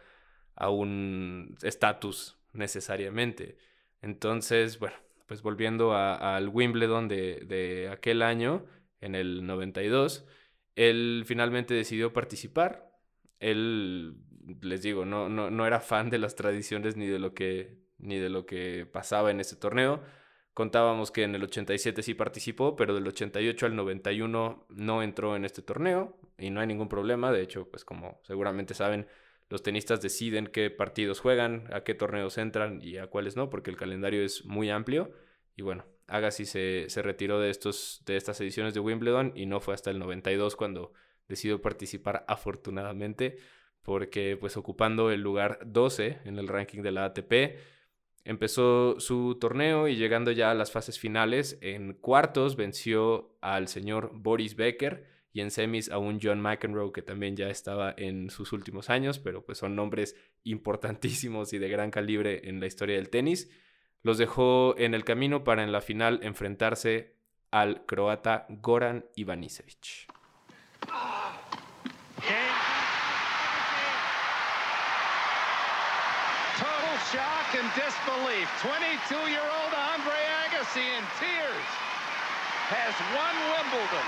[0.56, 3.58] a un estatus necesariamente.
[4.02, 4.96] Entonces, bueno,
[5.26, 8.66] pues volviendo al Wimbledon de, de aquel año,
[9.02, 10.26] en el 92,
[10.76, 12.92] él finalmente decidió participar.
[13.40, 14.18] Él,
[14.62, 18.18] les digo, no, no, no era fan de las tradiciones ni de lo que, ni
[18.18, 20.02] de lo que pasaba en ese torneo.
[20.58, 25.46] Contábamos que en el 87 sí participó, pero del 88 al 91 no entró en
[25.46, 27.32] este torneo y no hay ningún problema.
[27.32, 29.06] De hecho, pues como seguramente saben,
[29.50, 33.70] los tenistas deciden qué partidos juegan, a qué torneos entran y a cuáles no, porque
[33.70, 35.12] el calendario es muy amplio.
[35.56, 39.60] Y bueno, Agassi se, se retiró de, estos, de estas ediciones de Wimbledon y no
[39.60, 40.92] fue hasta el 92 cuando
[41.28, 43.38] decidió participar afortunadamente
[43.84, 47.60] porque pues ocupando el lugar 12 en el ranking de la ATP,
[48.28, 54.12] empezó su torneo y llegando ya a las fases finales, en cuartos venció al señor
[54.14, 58.52] Boris Becker y en semis a un John McEnroe que también ya estaba en sus
[58.52, 63.10] últimos años, pero pues son nombres importantísimos y de gran calibre en la historia del
[63.10, 63.50] tenis
[64.04, 67.16] los dejó en el camino para en la final enfrentarse
[67.52, 70.08] al croata Goran Ivanisevic.
[70.80, 71.47] Total
[77.12, 78.48] shock and disbelief.
[78.62, 81.70] 22-year-old Andre Agassi in tears
[82.70, 84.08] has won Wimbledon.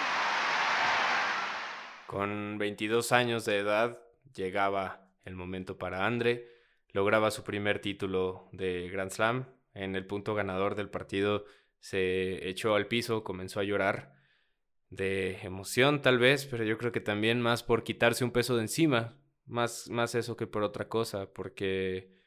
[2.08, 4.00] Con 22 años de edad
[4.34, 6.48] llegaba el momento para Andre.
[6.92, 11.46] Lograba su primer título de Grand Slam en el punto ganador del partido
[11.80, 14.14] se echó al piso, comenzó a llorar
[14.90, 18.64] de emoción tal vez, pero yo creo que también más por quitarse un peso de
[18.64, 22.19] encima, más, más eso que por otra cosa, porque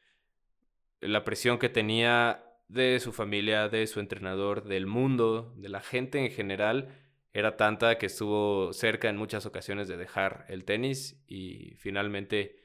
[1.02, 6.18] la presión que tenía de su familia, de su entrenador, del mundo, de la gente
[6.24, 6.96] en general,
[7.34, 12.56] era tanta que estuvo cerca en muchas ocasiones de dejar el tenis y finalmente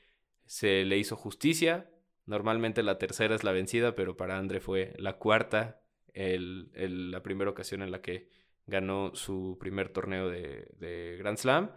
[0.46, 1.90] se le hizo justicia,
[2.28, 5.82] Normalmente la tercera es la vencida, pero para Andre fue la cuarta,
[6.14, 8.30] la primera ocasión en la que
[8.66, 11.72] ganó su primer torneo de, Grand Slam.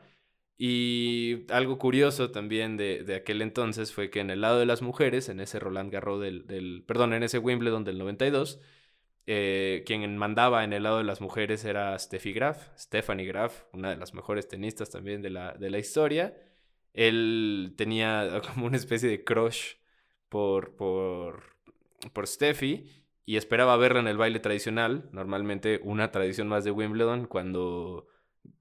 [0.62, 4.82] Y algo curioso también de, de, aquel entonces fue que en el lado de las
[4.82, 8.60] mujeres, en ese Roland Garros del, del perdón, en ese Wimbledon del 92,
[9.26, 13.88] eh, quien mandaba en el lado de las mujeres era Steffi Graf, Stephanie Graf, una
[13.88, 16.36] de las mejores tenistas también de la, de la historia.
[16.92, 19.76] Él tenía como una especie de crush
[20.28, 21.56] por, por,
[22.12, 22.84] por Steffi
[23.24, 28.08] y esperaba verla en el baile tradicional, normalmente una tradición más de Wimbledon, cuando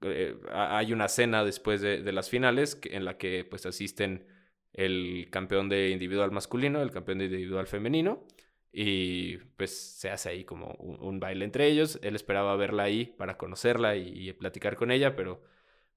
[0.02, 4.26] eh, hay una cena después de, las finales en la que pues asisten
[4.72, 8.26] el campeón de individual masculino, el campeón de individual femenino
[8.72, 11.98] y pues se hace ahí como un, baile entre ellos.
[12.02, 15.42] Él esperaba verla ahí para conocerla y, platicar con ella, pero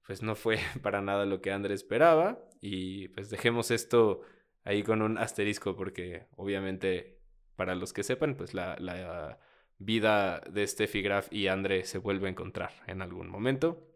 [0.06, 4.22] pues no fue para nada lo que André esperaba y pues dejemos esto
[4.64, 7.20] ahí con un asterisco porque obviamente
[7.56, 9.38] para los que sepan pues la, la
[9.84, 13.86] vida de Steffi Graf y André se vuelve a encontrar en algún momento.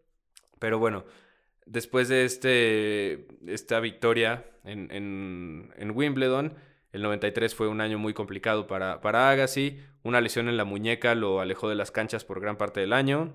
[0.59, 1.05] Pero bueno,
[1.65, 6.55] después de este, esta victoria en, en, Wimbledon,
[6.91, 9.79] el 93 fue un año muy complicado para, para Agassi.
[10.03, 13.33] Una lesión en la muñeca lo alejó de las canchas por gran parte del año.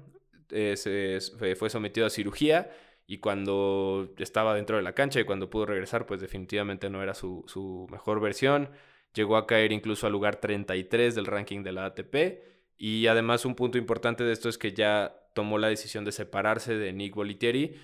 [0.49, 2.71] Fue sometido a cirugía
[3.07, 7.14] y cuando estaba dentro de la cancha y cuando pudo regresar, pues definitivamente no era
[7.14, 8.71] su, su mejor versión.
[9.14, 12.42] Llegó a caer incluso al lugar 33 del ranking de la ATP.
[12.77, 16.74] Y además un punto importante de esto es que ya tomó la decisión de separarse
[16.77, 17.77] de Nick Bolitieri,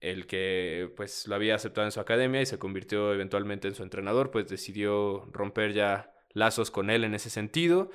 [0.00, 3.82] el que pues lo había aceptado en su academia y se convirtió eventualmente en su
[3.82, 7.90] entrenador, pues decidió romper ya lazos con él en ese sentido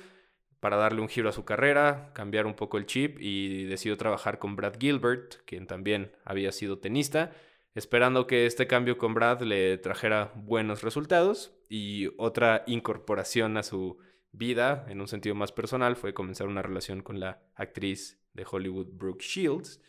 [0.64, 4.38] para darle un giro a su carrera, cambiar un poco el chip y decidió trabajar
[4.38, 7.32] con Brad Gilbert, quien también había sido tenista,
[7.74, 13.98] esperando que este cambio con Brad le trajera buenos resultados y otra incorporación a su
[14.32, 18.88] vida en un sentido más personal fue comenzar una relación con la actriz de Hollywood
[18.92, 19.80] Brooke Shields.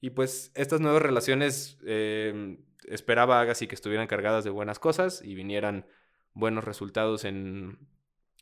[0.00, 5.34] Y pues estas nuevas relaciones eh, esperaba Agassi que estuvieran cargadas de buenas cosas y
[5.34, 5.86] vinieran
[6.32, 7.78] buenos resultados en,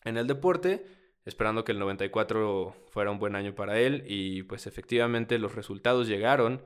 [0.05, 0.85] en el deporte,
[1.25, 6.09] esperando que el 94 fuera un buen año para él y pues efectivamente los resultados
[6.09, 6.63] llegaron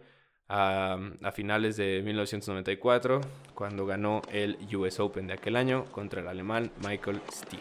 [0.50, 0.98] a,
[1.32, 3.20] finales de 1994
[3.54, 7.60] cuando ganó el US Open de aquel año contra el alemán Michael Stich.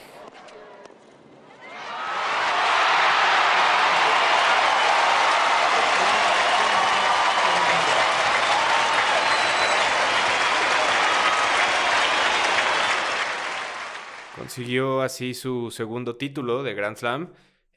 [14.36, 17.30] Consiguió así su segundo título de Grand Slam,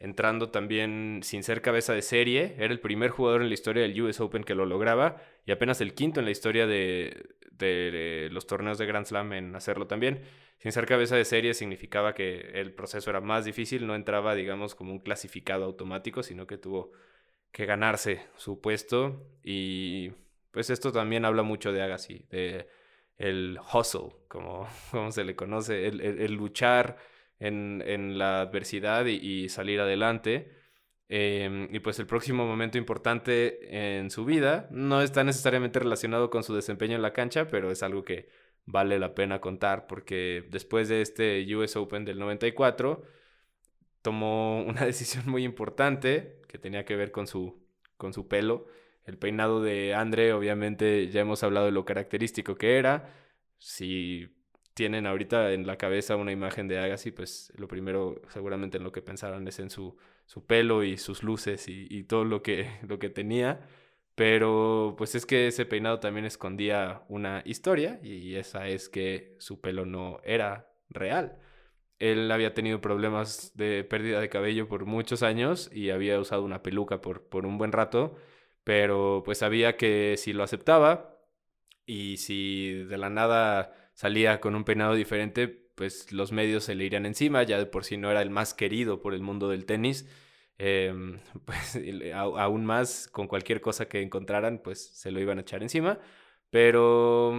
[0.02, 2.56] entrando también sin ser cabeza de serie.
[2.58, 5.80] Era el primer jugador en la historia del US Open que lo lograba y apenas
[5.80, 7.28] el quinto en la historia de,
[8.30, 10.22] los torneos de Grand Slam en hacerlo también.
[10.58, 14.74] Sin ser cabeza de serie significaba que el proceso era más difícil, no entraba, digamos,
[14.74, 16.92] como un clasificado automático, sino que tuvo
[17.52, 20.10] que ganarse su puesto y
[20.50, 22.66] pues esto también habla mucho de Agassi, de
[23.18, 26.98] el hustle, como, como se le conoce, el, luchar
[27.46, 30.52] en, la adversidad y, salir adelante.
[31.08, 36.42] Em, y pues el próximo momento importante en su vida no está necesariamente relacionado con
[36.42, 38.28] su desempeño en la cancha, pero es algo que
[38.64, 43.02] vale la pena contar porque después de este US Open del 94
[44.02, 47.62] tomó una decisión muy importante que tenía que ver con su,
[47.96, 48.66] con su pelo
[49.04, 53.12] el peinado de Andre, obviamente ya hemos hablado de lo característico que era.
[53.58, 54.28] Si
[54.74, 58.92] tienen ahorita en la cabeza una imagen de Agassi, pues lo primero seguramente en lo
[58.92, 62.98] que pensaron es en su, su pelo y sus luces y, todo lo que, lo
[62.98, 63.60] que tenía.
[64.14, 69.60] Pero pues es que ese peinado también escondía una historia y esa es que su
[69.60, 71.38] pelo no era real.
[71.98, 76.62] Él había tenido problemas de pérdida de cabello por muchos años y había usado una
[76.62, 78.16] peluca por, por un buen rato
[78.64, 81.18] pero pues sabía que si lo aceptaba
[81.86, 86.82] y si de la nada salía con un peinado diferente, pues los medios se le
[86.82, 89.64] irían encima, ya de por sí no era el más querido por el mundo del
[89.64, 90.08] tenis,
[90.58, 91.78] em, pues
[92.12, 96.00] aún más con cualquier cosa que encontraran, pues se lo iban a echar encima,
[96.50, 97.32] pero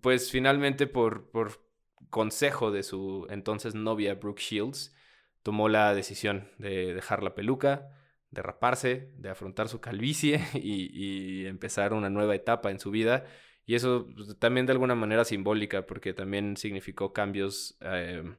[0.00, 1.62] pues finalmente por, por
[2.08, 4.94] consejo de su entonces novia Brooke Shields,
[5.42, 7.90] tomó la decisión de dejar la peluca,
[8.30, 13.26] de raparse, de afrontar su calvicie y, empezar una nueva etapa en su vida.
[13.68, 18.38] Y eso pues, también de alguna manera simbólica, porque también significó cambios em,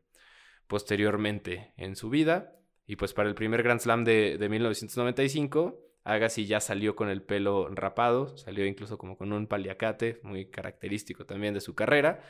[0.65, 2.55] posteriormente en su vida.
[2.87, 7.21] Y pues para el primer Grand Slam de, de 1995, Agassi ya salió con el
[7.21, 12.23] pelo rapado, salió incluso como con un paliacate, muy característico también de su carrera.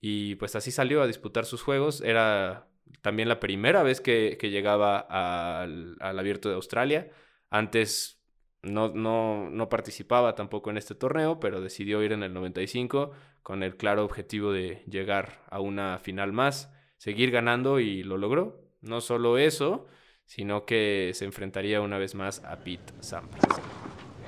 [0.00, 2.02] Y pues así salió a disputar sus juegos.
[2.02, 2.68] Era
[3.00, 7.10] también la primera vez que, llegaba al, abierto de Australia.
[7.50, 8.23] Antes
[8.64, 13.62] no, no, no participaba tampoco en este torneo, pero decidió ir en el 95 con
[13.62, 18.60] el claro objetivo de llegar a una final más, seguir ganando y lo logró.
[18.80, 19.86] No solo eso,
[20.26, 23.60] sino que se enfrentaría una vez más a Pete Sampras.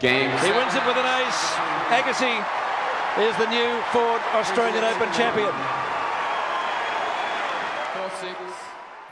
[0.00, 0.30] Game.
[0.42, 1.56] He wins it with an ace.
[1.90, 2.36] Agassi
[3.18, 5.50] is the new Ford Australian Open champion.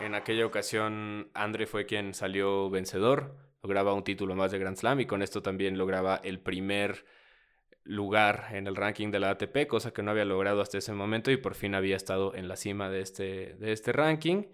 [0.01, 5.00] En aquella ocasión, Andre fue quien salió vencedor, lograba un título más de Grand Slam
[5.00, 7.07] y con esto también lograba el primer
[7.83, 11.31] lugar en el ranking de la ATP, cosa que no había logrado hasta ese momento
[11.31, 14.44] y por fin había estado en la cima de este, de este ranking.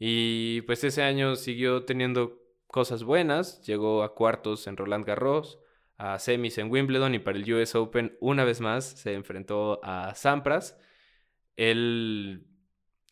[0.00, 5.60] Y pues ese año siguió teniendo cosas buenas, llegó a cuartos en Roland Garros,
[5.96, 10.12] a semis en Wimbledon y para el US Open una vez más se enfrentó a
[10.16, 10.76] Sampras.
[11.54, 12.48] Él,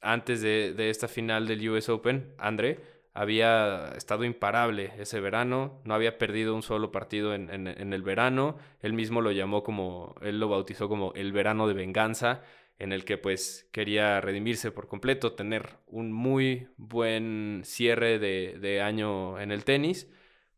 [0.00, 6.18] antes de, esta final del US Open, André, había estado imparable ese verano, no había
[6.18, 10.48] perdido un solo partido en, en, el verano, él mismo lo llamó como, él lo
[10.48, 12.42] bautizó como el verano de venganza,
[12.78, 18.82] en el que pues quería redimirse por completo, tener un muy buen cierre de, de
[18.82, 20.08] año en el tenis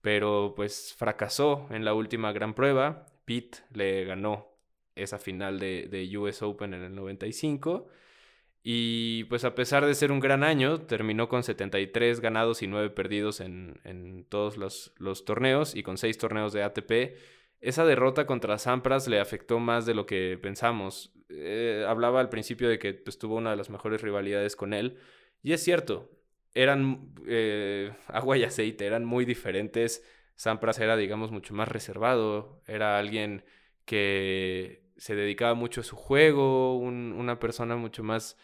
[0.06, 3.06] pero pues fracasó en la última gran prueba.
[3.24, 4.46] Pete le ganó
[4.94, 7.88] esa final de, US Open en el 95.
[8.68, 12.90] Y pues a pesar de ser un gran año, terminó con 73 ganados y 9
[12.90, 17.16] perdidos en, todos los, torneos y con 6 torneos de ATP.
[17.60, 21.14] Esa derrota contra Sampras le afectó más de lo que pensamos.
[21.28, 24.98] Eh, hablaba al principio de que pues, tuvo una de las mejores rivalidades con él.
[25.44, 26.10] Y es cierto,
[26.52, 30.04] eran eh, agua y aceite, eran muy diferentes.
[30.34, 33.44] Sampras era, digamos, mucho más reservado, era alguien
[33.84, 38.36] que se dedicaba mucho a su juego, una persona mucho más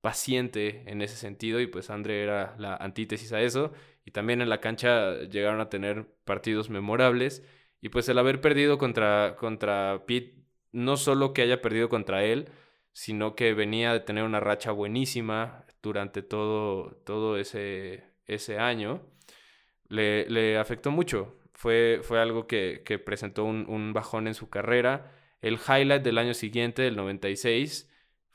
[0.00, 3.72] paciente en ese sentido y pues André era la antítesis a eso
[4.04, 7.44] y también en la cancha llegaron a tener partidos memorables
[7.80, 10.36] y pues el haber perdido contra, contra Pete,
[10.72, 12.50] no solo que haya perdido contra él,
[12.92, 19.02] sino que venía de tener una racha buenísima, durante todo, todo ese, ese año,
[19.88, 21.36] le, le, afectó mucho.
[21.54, 25.12] Fue, fue algo que, que presentó un, un, bajón en su carrera.
[25.42, 27.89] El highlight del año siguiente, del 96,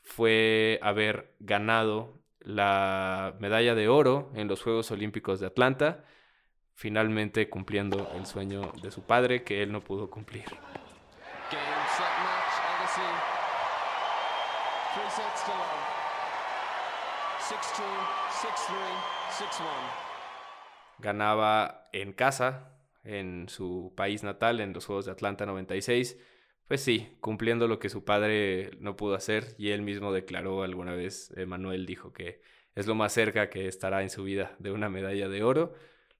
[0.06, 6.04] fue haber ganado la medalla de oro en los Juegos Olímpicos de Atlanta,
[6.74, 10.44] finalmente cumpliendo el sueño de su padre que él no pudo cumplir.
[20.98, 22.70] Ganaba en casa,
[23.02, 26.16] en su país natal, en los Juegos de Atlanta 96.
[26.68, 30.94] Pues sí, cumpliendo lo que su padre no pudo hacer y él mismo declaró alguna
[30.94, 32.40] vez, Manuel dijo que
[32.74, 35.74] es lo más cerca que estará en su vida de una medalla de oro.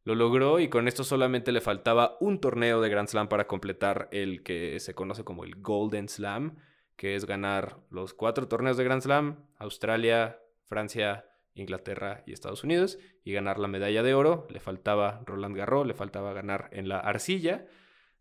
[0.05, 4.09] Lo logró y con esto solamente le faltaba un torneo de Grand Slam para completar
[4.13, 6.59] el que se conoce como el Golden Slam,
[6.95, 12.99] que es ganar los cuatro torneos de Grand Slam, Australia, Francia, Inglaterra y Estados Unidos
[13.25, 14.47] y ganar la medalla de oro.
[14.49, 17.67] Le faltaba Roland Garros, le faltaba ganar en la arcilla.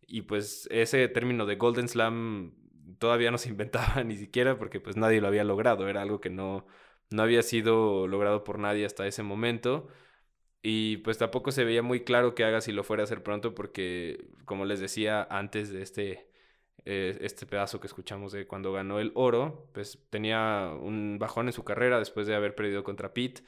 [0.07, 2.53] Y pues ese término de Golden Slam
[2.99, 5.87] todavía no se inventaba ni siquiera porque pues nadie lo había logrado.
[5.87, 6.65] Era algo que no,
[7.11, 9.87] no había sido logrado por nadie hasta ese momento.
[10.61, 13.53] Y pues tampoco se veía muy claro que haga si lo fuera a hacer pronto
[13.55, 16.29] porque, como les decía antes de este
[16.85, 21.53] eh, este pedazo que escuchamos de cuando ganó el oro, pues tenía un bajón en
[21.53, 23.39] su carrera después de haber perdido contra Pitt.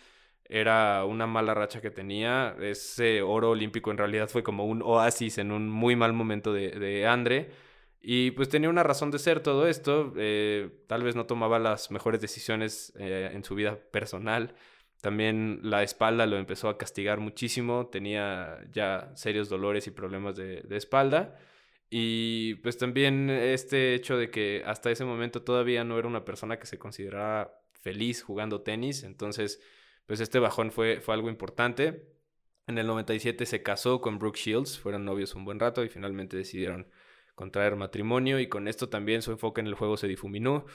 [0.50, 2.56] Era una mala racha que tenía.
[2.62, 6.72] Ese oro olímpico en realidad fue como un oasis en un muy mal momento de,
[6.72, 7.52] de Andre.
[8.02, 10.14] Y pues tenía una razón de ser todo esto.
[10.18, 14.56] Eh, tal vez no tomaba las mejores decisiones eh, en su vida personal.
[15.02, 17.88] También la espalda lo empezó a castigar muchísimo.
[17.88, 21.38] Tenía ya serios dolores y problemas de, de espalda.
[21.90, 26.60] Y pues también este hecho de que hasta ese momento todavía no era una persona
[26.60, 29.62] que se considerara feliz jugando tenis, entonces
[30.08, 32.08] pues este bajón fue, fue algo importante.
[32.66, 36.36] En el 97 se casó con Brooke Shields, fueron novios un buen rato y finalmente
[36.36, 36.90] decidieron
[37.36, 40.66] contraer matrimonio y con esto también su enfoque en el juego se difuminó.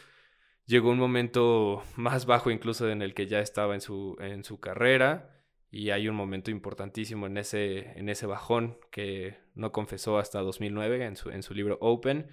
[0.66, 4.60] Llegó un momento más bajo incluso en el que ya estaba en su, en su
[4.60, 10.40] carrera y hay un momento importantísimo en ese, en ese bajón que no confesó hasta
[10.40, 12.28] 2009 en su, en su libro Open,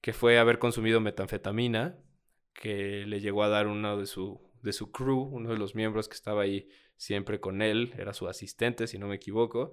[0.00, 1.98] que fue haber consumido metanfetamina,
[2.54, 6.08] que le llegó a dar uno de su, de su crew, uno de los miembros
[6.08, 9.72] que estaba ahí siempre con él, era su asistente, si no me equivoco,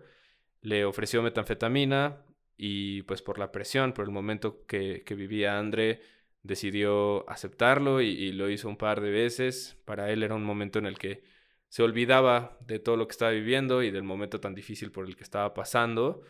[0.61, 2.25] le ofreció metanfetamina
[2.57, 6.01] y pues por la presión, por el momento que, que vivía André,
[6.43, 9.77] decidió aceptarlo y lo hizo un par de veces.
[9.85, 11.23] Para él era un momento en el que
[11.69, 15.15] se olvidaba de todo lo que estaba viviendo y del momento tan difícil por el
[15.15, 16.21] que estaba pasando.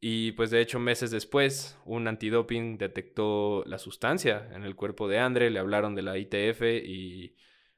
[0.00, 5.20] Y pues de hecho meses después un antidoping detectó la sustancia en el cuerpo de
[5.20, 7.36] Andre, le hablaron de la ITF y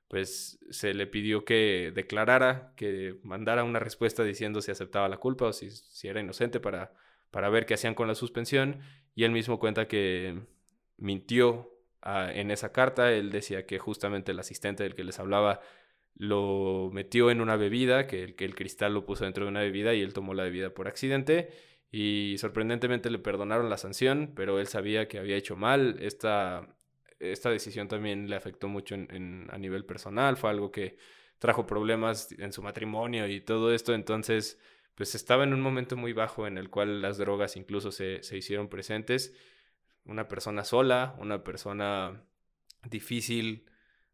[0.08, 5.46] pues se le pidió que declarara, que mandara una respuesta diciendo si aceptaba la culpa
[5.46, 6.92] o si, si era inocente para,
[7.30, 8.80] para ver qué hacían con la suspensión.
[9.14, 10.42] Y él mismo cuenta que
[10.96, 11.70] mintió
[12.02, 13.12] ah, en esa carta.
[13.12, 15.60] Él decía que justamente el asistente del que les hablaba
[16.16, 19.60] lo metió en una bebida, que el, que el cristal lo puso dentro de una
[19.60, 21.50] bebida y él tomó la bebida por accidente.
[21.90, 25.96] Y sorprendentemente le perdonaron la sanción, pero él sabía que había hecho mal.
[26.00, 26.76] Esta,
[27.18, 30.96] esta decisión también le afectó mucho en, a nivel personal, fue algo que
[31.38, 34.58] trajo problemas en su matrimonio y todo esto, entonces
[34.94, 38.36] pues estaba en un momento muy bajo en el cual las drogas incluso se, se
[38.36, 39.34] hicieron presentes.
[40.04, 42.22] Una persona sola, una persona
[42.84, 43.66] difícil,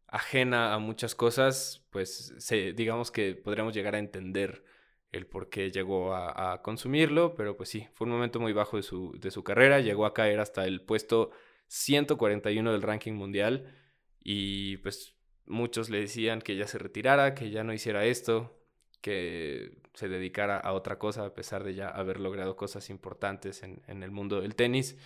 [0.07, 4.63] ajena a muchas cosas, pues se, digamos que podríamos llegar a entender
[5.11, 8.77] el por qué llegó a, a, consumirlo, pero pues sí, fue un momento muy bajo
[8.77, 11.31] de su, de su carrera, llegó a caer hasta el puesto
[11.71, 13.73] 141 del ranking mundial
[14.19, 15.15] y pues
[15.45, 18.61] muchos le decían que ya se retirara, que ya no hiciera esto,
[18.99, 23.81] que se dedicara a otra cosa a pesar de ya haber logrado cosas importantes en,
[23.87, 24.97] en el mundo del tenis.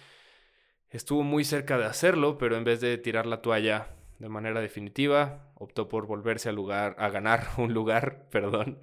[0.90, 5.52] Estuvo muy cerca de hacerlo, pero en vez de tirar la toalla de manera definitiva,
[5.54, 8.80] optó por volverse a lugar, a ganar un lugar, perdón,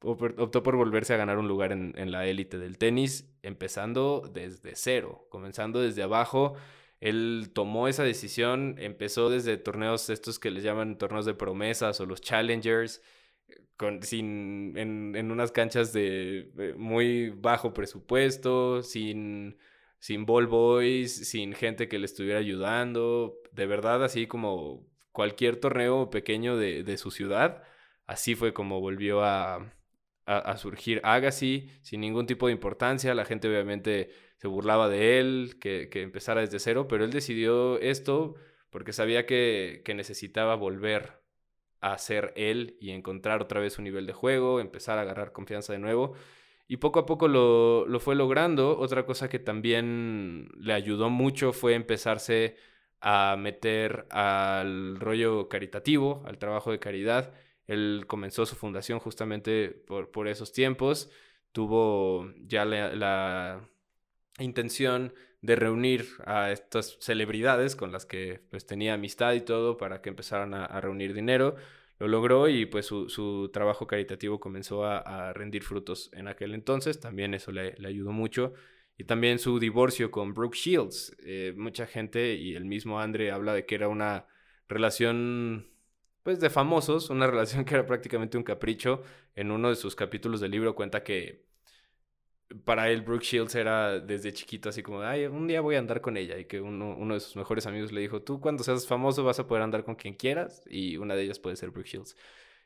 [0.00, 4.74] optó por volverse a ganar un lugar en, en la élite del tenis, empezando desde
[4.74, 6.56] cero, comenzando desde abajo
[7.00, 12.06] él tomó esa decisión, empezó desde torneos estos que les llaman torneos de promesas o
[12.06, 13.02] los challengers,
[13.76, 19.58] con, sin, en, en unas canchas de, muy bajo presupuesto, sin,
[19.98, 26.10] sin ball boys, sin gente que le estuviera ayudando, de verdad así como cualquier torneo
[26.10, 27.62] pequeño de, de su ciudad,
[28.06, 29.56] así fue como volvió a,
[30.26, 35.20] a, a surgir Agassi, sin ningún tipo de importancia, la gente obviamente se burlaba de
[35.20, 38.36] él, que, empezara desde cero, pero él decidió esto
[38.70, 41.20] porque sabía que, necesitaba volver
[41.80, 45.74] a ser él y encontrar otra vez un nivel de juego, empezar a agarrar confianza
[45.74, 46.14] de nuevo.
[46.68, 48.78] Y poco a poco lo, lo, fue logrando.
[48.78, 52.56] Otra cosa que también le ayudó mucho fue empezarse
[53.00, 57.34] a meter al rollo caritativo, al trabajo de caridad.
[57.66, 61.10] Él comenzó su fundación justamente por, por esos tiempos.
[61.52, 63.69] Tuvo ya la,
[64.42, 65.12] intención
[65.42, 70.10] de reunir a estas celebridades con las que pues tenía amistad y todo para que
[70.10, 71.56] empezaran a, reunir dinero.
[71.98, 77.00] Lo logró y pues su, trabajo caritativo comenzó a, rendir frutos en aquel entonces.
[77.00, 78.52] También eso le, ayudó mucho.
[78.96, 81.16] Y también su divorcio con Brooke Shields.
[81.24, 84.26] Eh, mucha gente y el mismo Andre habla de que era una
[84.68, 85.70] relación
[86.22, 89.02] pues de famosos, una relación que era prácticamente un capricho.
[89.34, 91.49] En uno de sus capítulos del libro cuenta que
[92.64, 96.00] para él Brooke Shields era desde chiquito así como, ay, un día voy a andar
[96.00, 98.86] con ella y que uno, uno de sus mejores amigos le dijo, tú cuando seas
[98.86, 101.88] famoso vas a poder andar con quien quieras y una de ellas puede ser Brooke
[101.88, 102.16] Shields.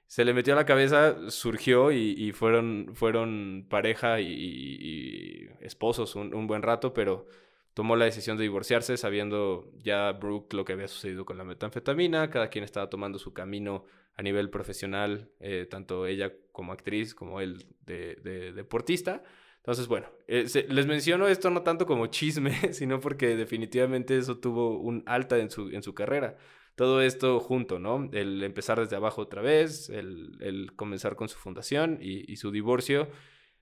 [0.07, 6.47] Se le metió a la cabeza, surgió y, fueron, fueron pareja y, esposos un, un,
[6.47, 7.27] buen rato, pero
[7.73, 12.29] tomó la decisión de divorciarse sabiendo ya Brooke lo que había sucedido con la metanfetamina,
[12.31, 17.41] cada quien estaba tomando su camino a nivel profesional, eh, tanto ella como actriz como
[17.41, 19.23] él de deportista.
[19.65, 24.79] Entonces, bueno, eh, les menciono esto no tanto como chisme, sino porque definitivamente eso tuvo
[24.79, 26.37] un alta en su, en su carrera.
[26.75, 28.11] Todo esto junto, ¿no?
[28.13, 33.09] El empezar desde abajo otra vez, el, comenzar con su fundación y, su divorcio,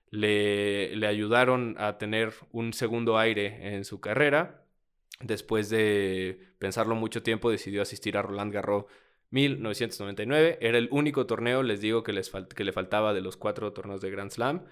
[0.09, 4.65] le, le, ayudaron a tener un segundo aire en su carrera.
[5.21, 8.85] Después de pensarlo mucho tiempo, decidió asistir a Roland Garros
[9.29, 10.57] 1999.
[10.59, 14.01] Era el único torneo, les digo, que, les que le faltaba de los cuatro torneos
[14.01, 14.63] de Grand Slam.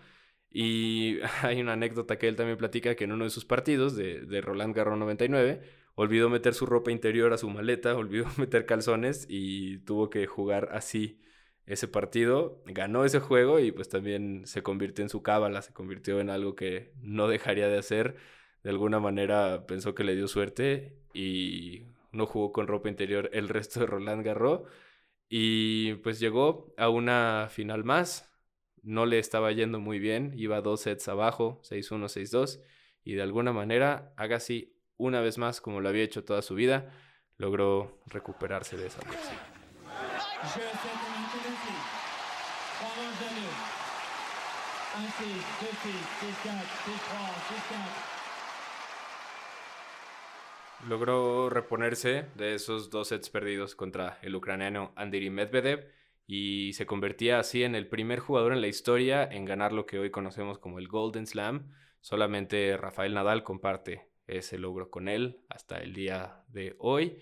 [0.52, 4.22] Y hay una anécdota que él también platica que en uno de sus partidos de,
[4.22, 5.62] de Roland Garros 99
[5.96, 10.70] olvidó meter su ropa interior a su maleta, olvidó meter calzones y tuvo que jugar
[10.72, 11.22] así
[11.66, 12.62] ese partido.
[12.66, 16.56] Ganó ese juego y pues también se convirtió en su cábala, se convirtió en algo
[16.56, 18.16] que no dejaría de hacer.
[18.64, 23.50] De alguna manera pensó que le dio suerte y no jugó con ropa interior el
[23.50, 24.62] resto de Roland Garros.
[25.30, 28.31] Y pues llegó a una final más,
[28.84, 32.62] no le estaba yendo muy bien, iba dos sets abajo, 6-1, 6-2,
[33.04, 36.94] y de alguna manera Agassi, una vez más, como lo había hecho toda su vida,
[37.38, 39.36] logró recuperarse de esa lesión.
[50.88, 55.88] Logró reponerse de esos dos sets perdidos contra el ucraniano Andriy Medvedev
[56.28, 60.00] y se convertía así en el primer jugador en la historia en ganar lo que
[60.00, 61.74] hoy conocemos como el Golden Slam.
[62.00, 67.18] Solamente Rafael Nadal comparte ese logro con él hasta el día de hoy.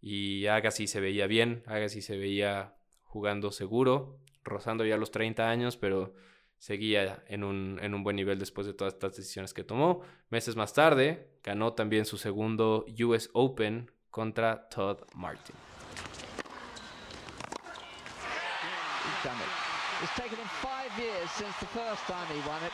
[0.00, 5.76] Y Agassi se veía bien, Agassi se veía jugando seguro, rozando ya los 30 años,
[5.76, 6.14] pero
[6.58, 10.02] seguía en un, en un buen nivel después de todas estas decisiones que tomó.
[10.30, 15.71] Meses más tarde, ganó también su segundo US Open contra Todd Martin.
[20.02, 22.72] It's taken him five years since the first time he won it,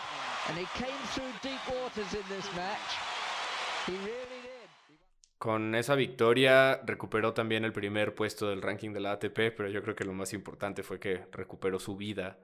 [0.49, 2.97] and he came through deep waters in this match.
[3.87, 4.69] He really did.
[5.37, 9.83] Con esa victoria recuperó también el primer puesto del ranking de la ATP, pero yo
[9.83, 12.39] creo que lo más importante fue que recuperó su vida.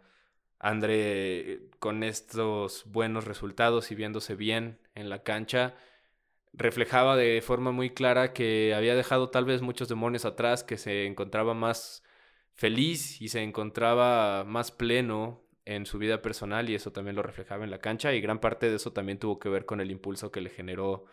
[0.60, 5.74] André, con estos buenos resultados y viéndose bien en la cancha,
[6.52, 11.06] reflejaba de forma muy clara que había dejado tal vez muchos demonios atrás, que se
[11.06, 12.03] encontraba más
[12.54, 17.64] feliz y se encontraba más pleno en su vida personal y eso también lo reflejaba
[17.64, 20.30] en la cancha y gran parte de eso también tuvo que ver con el impulso
[20.30, 21.06] que le generó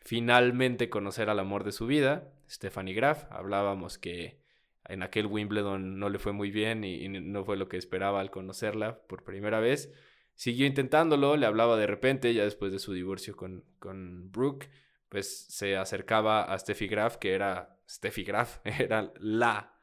[0.00, 3.24] finalmente conocer al amor de su vida, Stephanie Graf.
[3.30, 4.42] Hablábamos que
[4.86, 8.30] en aquel Wimbledon no le fue muy bien y, no fue lo que esperaba al
[8.30, 9.92] conocerla por primera vez.
[10.34, 14.68] Siguió intentándolo, le hablaba de repente, ya después de su divorcio con, con Brooke,
[15.08, 19.73] pues se acercaba a Steffi Graf, que era Steffi Graf, era la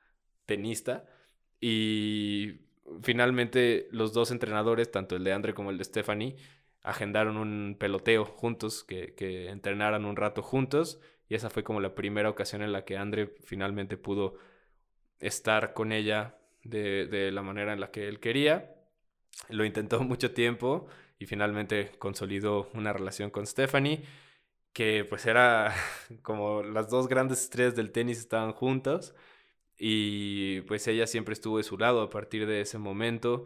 [0.52, 1.06] tenista.
[1.62, 2.60] Y
[3.02, 6.36] finalmente los dos entrenadores, tanto el de Andre como el de Stephanie,
[6.84, 11.00] agendaron un peloteo juntos, que, que entrenaran un rato juntos.
[11.30, 14.36] Y esa fue como la primera ocasión en la que Andre finalmente pudo
[15.20, 18.76] estar con ella de, de la manera en la que él quería.
[19.48, 20.88] Lo intentó mucho tiempo
[21.18, 24.04] y finalmente consolidó una relación con Stephanie,
[24.74, 25.74] que pues era
[26.24, 29.16] como las dos grandes estrellas del tenis estaban juntos
[29.84, 33.46] y pues ella siempre estuvo de su lado a partir de ese momento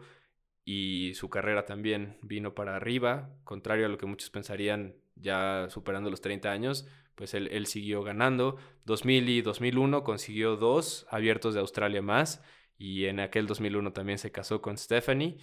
[0.66, 6.10] y su carrera también vino para arriba, contrario a lo que muchos pensarían ya superando
[6.10, 8.58] los 30 años, pues él, él siguió ganando.
[8.84, 12.42] 2000 y 2001 consiguió dos abiertos de Australia más
[12.76, 15.38] y en aquel 2001 también se casó con Stephanie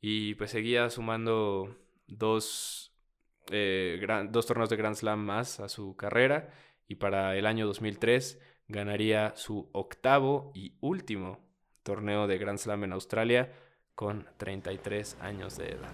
[0.00, 1.76] y pues seguía sumando
[2.06, 2.94] dos,
[3.50, 6.54] eh, dos torneos de Grand Slam más a su carrera
[6.86, 11.40] y para el año 2003 ganaría su octavo y último
[11.82, 13.52] torneo de Grand Slam en Australia
[13.94, 15.92] con 33 años de edad.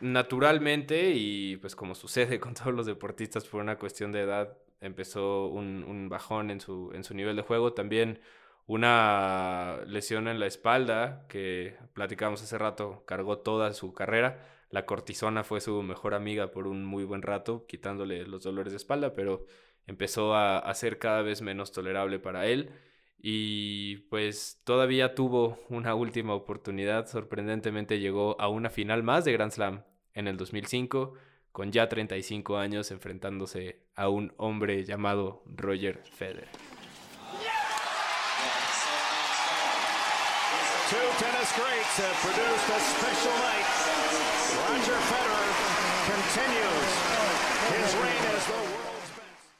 [0.00, 5.46] Naturalmente, y pues como sucede con todos los deportistas por una cuestión de edad, empezó
[5.46, 7.72] un, un bajón en su, en su nivel de juego.
[7.72, 8.20] También
[8.66, 14.46] una lesión en la espalda que platicamos hace rato, cargó toda su carrera.
[14.70, 18.78] La cortisona fue su mejor amiga por un muy buen rato, quitándole los dolores de
[18.78, 19.44] espalda, pero
[19.86, 22.70] empezó a, ser cada vez menos tolerable para él.
[23.18, 29.52] Y pues todavía tuvo una última oportunidad, sorprendentemente llegó a una final más de Grand
[29.52, 31.14] Slam en el 2005,
[31.52, 36.48] con ya 35 años enfrentándose a un hombre llamado Roger Federer.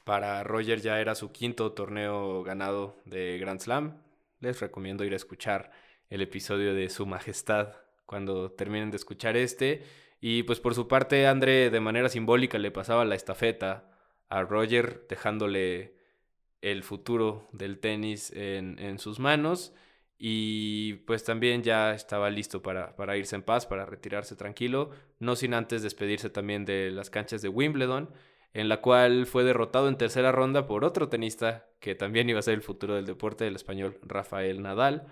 [0.03, 3.97] Para Roger ya era su quinto torneo ganado de Grand Slam.
[4.39, 5.71] Les recomiendo ir a escuchar
[6.11, 7.73] el episodio de Su Majestad
[8.05, 9.83] cuando terminen de escuchar este.
[10.21, 13.89] Y pues por su parte, André de manera simbólica le pasaba la estafeta
[14.29, 15.95] a Roger, dejándole
[16.61, 19.73] el futuro del tenis en, en sus manos.
[20.17, 25.35] Y pues también ya estaba listo para, para, irse en paz, para retirarse tranquilo, no
[25.35, 28.09] sin antes despedirse también de las canchas de Wimbledon,
[28.53, 32.43] en la cual fue derrotado en tercera ronda por otro tenista que también iba a
[32.43, 35.07] ser el futuro del deporte, del español Rafael Nadal.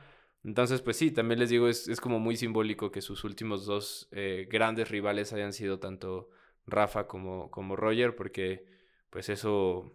[0.45, 4.07] Entonces, pues sí, también les digo, es, es como muy simbólico que sus últimos dos
[4.11, 6.29] eh, grandes rivales hayan sido tanto
[6.65, 8.65] Rafa como, como Roger, porque
[9.09, 9.93] pues eso,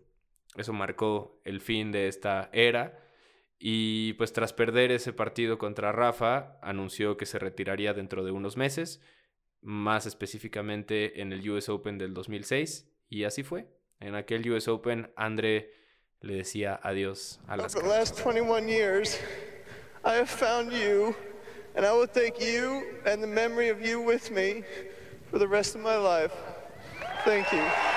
[0.56, 3.07] eso marcó el fin de esta era
[3.58, 8.56] y pues tras perder ese partido contra Rafa, anunció que se retiraría dentro de unos
[8.56, 9.00] meses,
[9.60, 13.66] más específicamente en el US Open del 2006, y así fue.
[14.00, 15.72] En aquel US Open, André
[16.20, 19.18] le decía adiós a las For the last 21 years,
[20.04, 21.14] I have found you,
[21.74, 24.62] and I will take you and the memory of you with me
[25.30, 26.32] for the rest of my life.
[27.24, 27.87] Thank you.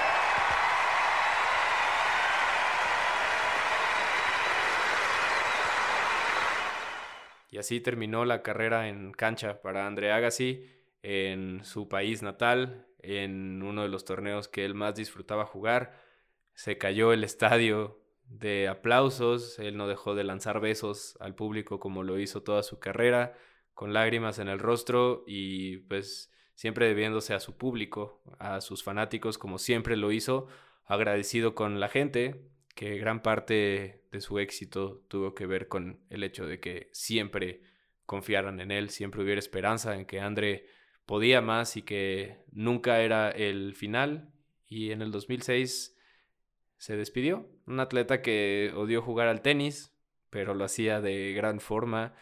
[7.61, 10.65] Así terminó la carrera en cancha para André Agassi
[11.03, 15.99] en su país natal, en uno de los torneos que él más disfrutaba jugar.
[16.53, 22.03] se cayó el estadio de aplausos, él no dejó de lanzar besos al público como
[22.03, 23.35] lo hizo toda su carrera,
[23.73, 29.37] con lágrimas en el rostro y pues siempre debiéndose a su público, a sus fanáticos
[29.37, 30.47] como siempre lo hizo,
[30.85, 36.23] agradecido con la gente, que gran parte de su éxito tuvo que ver con el
[36.23, 37.61] hecho de que siempre
[38.05, 40.65] confiaran en él, siempre hubiera esperanza en que André
[41.05, 44.33] podía más y que nunca era el final.
[44.67, 45.97] Y en el 2006
[46.77, 47.49] se despidió.
[47.65, 49.93] Un atleta que odió jugar al tenis,
[50.29, 52.13] pero lo hacía de gran forma,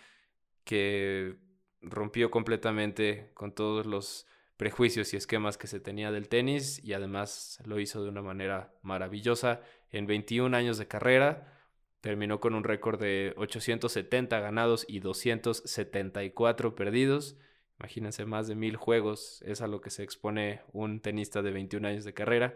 [0.64, 1.38] que
[1.82, 4.28] rompió completamente con todos los
[4.58, 8.74] prejuicios y esquemas que se tenía del tenis y además lo hizo de una manera
[8.82, 9.62] maravillosa.
[9.90, 11.59] En 21 años de carrera
[12.02, 17.38] terminó con un récord de 870 ganados y 274 perdidos.
[17.80, 21.88] Imagínense, más de mil juegos es a lo que se expone un tenista de 21
[21.88, 22.56] años de carrera.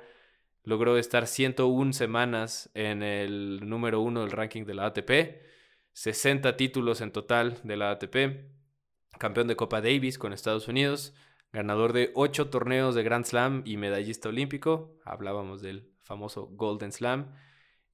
[0.63, 5.41] Logró estar 101 semanas en el número uno del ranking de la ATP,
[5.93, 8.15] 60 títulos en total de la ATP,
[9.19, 11.13] campeón de Copa Davis con Estados Unidos,
[11.51, 14.97] ganador de ocho torneos de Grand Slam y medallista olímpico.
[15.05, 17.33] Hablábamos del famoso Golden Slam.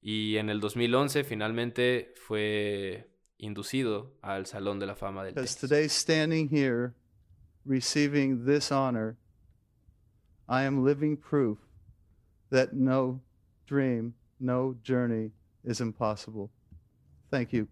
[0.02, 5.56] Y en el 2011 finalmente fue inducido al Salón de la Fama del tenis.
[5.56, 6.94] today standing here
[7.66, 9.16] receiving this honor,
[10.48, 11.58] I am living proof
[12.50, 13.20] that no
[13.66, 15.32] dream, no journey
[15.64, 16.50] is impossible.
[17.30, 17.68] Thank you.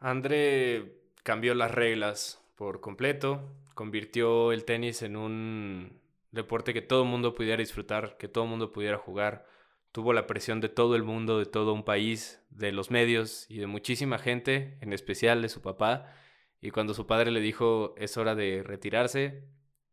[0.00, 0.94] André
[1.24, 6.00] cambió las reglas por completo, convirtió el tenis en un
[6.32, 9.46] deporte que todo el mundo pudiera disfrutar, que todo el mundo pudiera jugar.
[9.92, 13.58] Tuvo la presión de todo el mundo, de todo un país, de los medios y
[13.58, 16.12] de muchísima gente, en especial de su papá.
[16.60, 19.44] Y cuando su padre le dijo es hora de retirarse,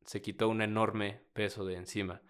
[0.03, 2.24] se quitó un enorme peso de encima.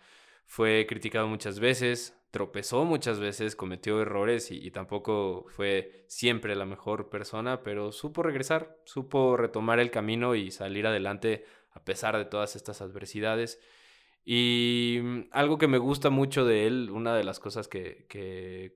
[0.46, 7.10] Fue criticado muchas veces, tropezó muchas veces, cometió errores y, tampoco fue siempre la mejor
[7.10, 12.58] persona, pero supo regresar, supo retomar el camino y salir adelante a pesar de todas
[12.58, 13.62] estas adversidades.
[14.26, 18.76] Y mm, algo que me gusta mucho de él, una de las cosas que, que,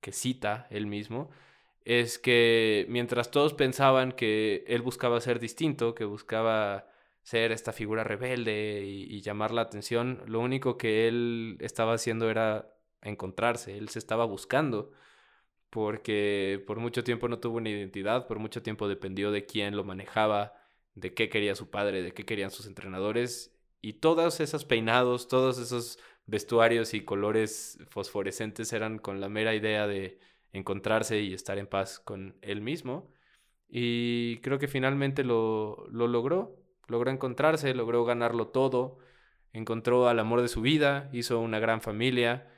[0.00, 1.28] que cita él mismo,
[1.84, 6.86] es que mientras todos pensaban que él buscaba ser distinto, que buscaba
[7.22, 12.74] ser esta figura rebelde y, llamar la atención, lo único que él estaba haciendo era
[13.02, 14.90] encontrarse, él se estaba buscando,
[15.70, 19.84] porque por mucho tiempo no tuvo una identidad, por mucho tiempo dependió de quién lo
[19.84, 20.54] manejaba,
[20.94, 25.58] de qué quería su padre, de qué querían sus entrenadores, y todos esos peinados, todos
[25.58, 30.20] esos vestuarios y colores fosforescentes eran con la mera idea de
[30.52, 33.10] encontrarse y estar en paz con él mismo.
[33.68, 38.98] Y creo que finalmente lo, lo logró logró encontrarse, logró ganarlo todo,
[39.52, 42.48] encontró al amor de su vida, hizo una gran familia.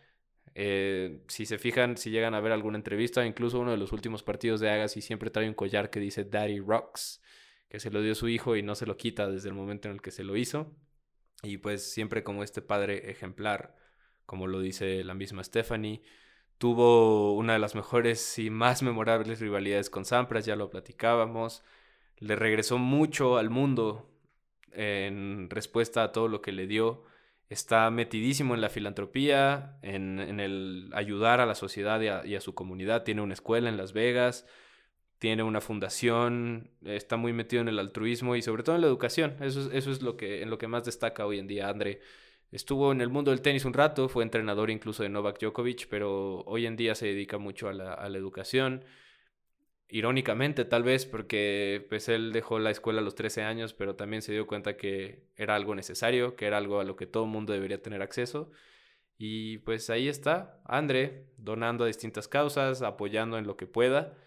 [0.54, 4.22] Eh, si se fijan, si llegan a ver alguna entrevista, incluso uno de los últimos
[4.22, 7.20] partidos de Agassi siempre trae un collar que dice Daddy Rocks,
[7.68, 9.94] que se lo dio su hijo y no se lo quita desde el momento en
[9.94, 10.72] el que se lo hizo.
[11.42, 13.76] Y pues siempre como este padre ejemplar,
[14.26, 16.02] como lo dice la misma Stephanie,
[16.58, 21.62] tuvo una de las mejores y más memorables rivalidades con Sampras, ya lo platicábamos.
[22.18, 24.13] Le regresó mucho al mundo
[24.74, 27.04] en respuesta a todo lo que le dio.
[27.48, 33.04] Está metidísimo en la filantropía, en, el ayudar a la sociedad y a, su comunidad.
[33.04, 34.46] Tiene una escuela en Las Vegas,
[35.18, 39.36] tiene una fundación, está muy metido en el altruismo y sobre todo en la educación.
[39.40, 42.00] Eso, eso es lo que, en lo que más destaca hoy en día André.
[42.50, 46.42] Estuvo en el mundo del tenis un rato, fue entrenador incluso de Novak Djokovic, pero
[46.46, 48.84] hoy en día se dedica mucho a la educación
[49.94, 54.22] irónicamente tal vez porque pues él dejó la escuela a los 13 años, pero también
[54.22, 57.52] se dio cuenta que era algo necesario, que era algo a lo que todo mundo
[57.52, 58.50] debería tener acceso.
[59.18, 64.18] Y pues ahí está, André, donando a distintas causas, apoyando en lo que pueda.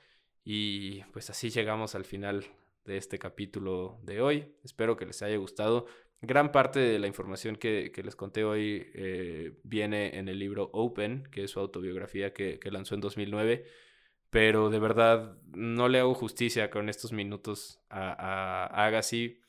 [0.45, 2.45] Y pues así llegamos al final
[2.85, 4.55] de este capítulo de hoy.
[4.63, 5.85] Espero que les haya gustado.
[6.21, 11.23] Gran parte de la información que, les conté hoy eh, viene en el libro Open,
[11.29, 13.65] que es su autobiografía que, que lanzó en 2009
[14.29, 19.39] pero de verdad no le hago justicia con estos minutos a, a Agassi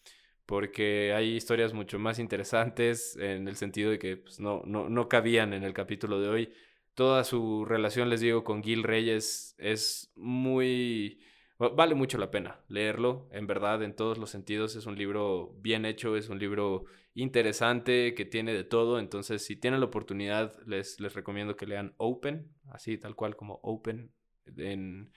[0.49, 5.07] porque hay historias mucho más interesantes en el sentido de que pues, no, no, no
[5.07, 6.53] cabían en el capítulo de hoy.
[6.95, 11.21] Toda su relación, les digo, con Gil Reyes es muy...
[11.59, 14.75] Vale mucho la pena leerlo, en verdad, en todos los sentidos.
[14.75, 19.01] Es un libro bien hecho, es un libro interesante, que tiene de todo.
[19.01, 23.61] Entonces, si tienen la oportunidad, les, les recomiendo que lean Open, así tal cual como
[23.63, 24.13] Open,
[24.57, 25.11] en,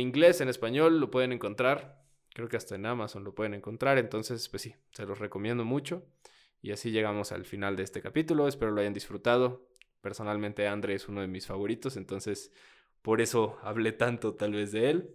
[0.00, 2.02] inglés, en español, lo pueden encontrar.
[2.34, 3.98] creo que hasta en Amazon lo pueden encontrar.
[3.98, 6.06] Entonces, pues sí, se los recomiendo mucho.
[6.62, 8.48] Y así llegamos al final de este capítulo.
[8.48, 9.68] Espero lo hayan disfrutado.
[10.00, 12.52] Personalmente, Andre es uno de mis favoritos, entonces
[13.02, 15.14] por eso hablé tanto tal vez de él.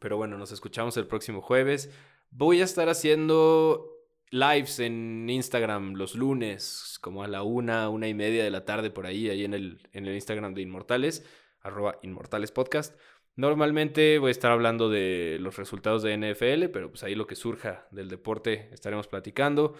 [0.00, 1.90] Pero bueno, nos escuchamos el próximo jueves.
[2.30, 3.96] Voy a estar haciendo
[4.30, 8.90] lives en Instagram los lunes, como a la una, una y media de la tarde
[8.90, 11.24] por ahí, ahí en el, en el Instagram de Inmortales,
[11.66, 12.98] arroba Inmortales Podcast.
[13.34, 17.34] Normalmente voy a estar hablando de los resultados de NFL, pero pues ahí lo que
[17.34, 19.74] surja del deporte estaremos platicando.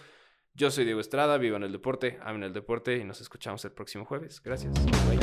[0.52, 3.72] Yo soy Diego Estrada, vivo en el deporte, amen el deporte y nos escuchamos el
[3.72, 4.42] próximo jueves.
[4.42, 4.74] Gracias.
[5.08, 5.18] Bye.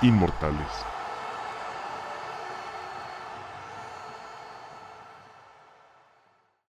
[0.00, 0.97] Inmortales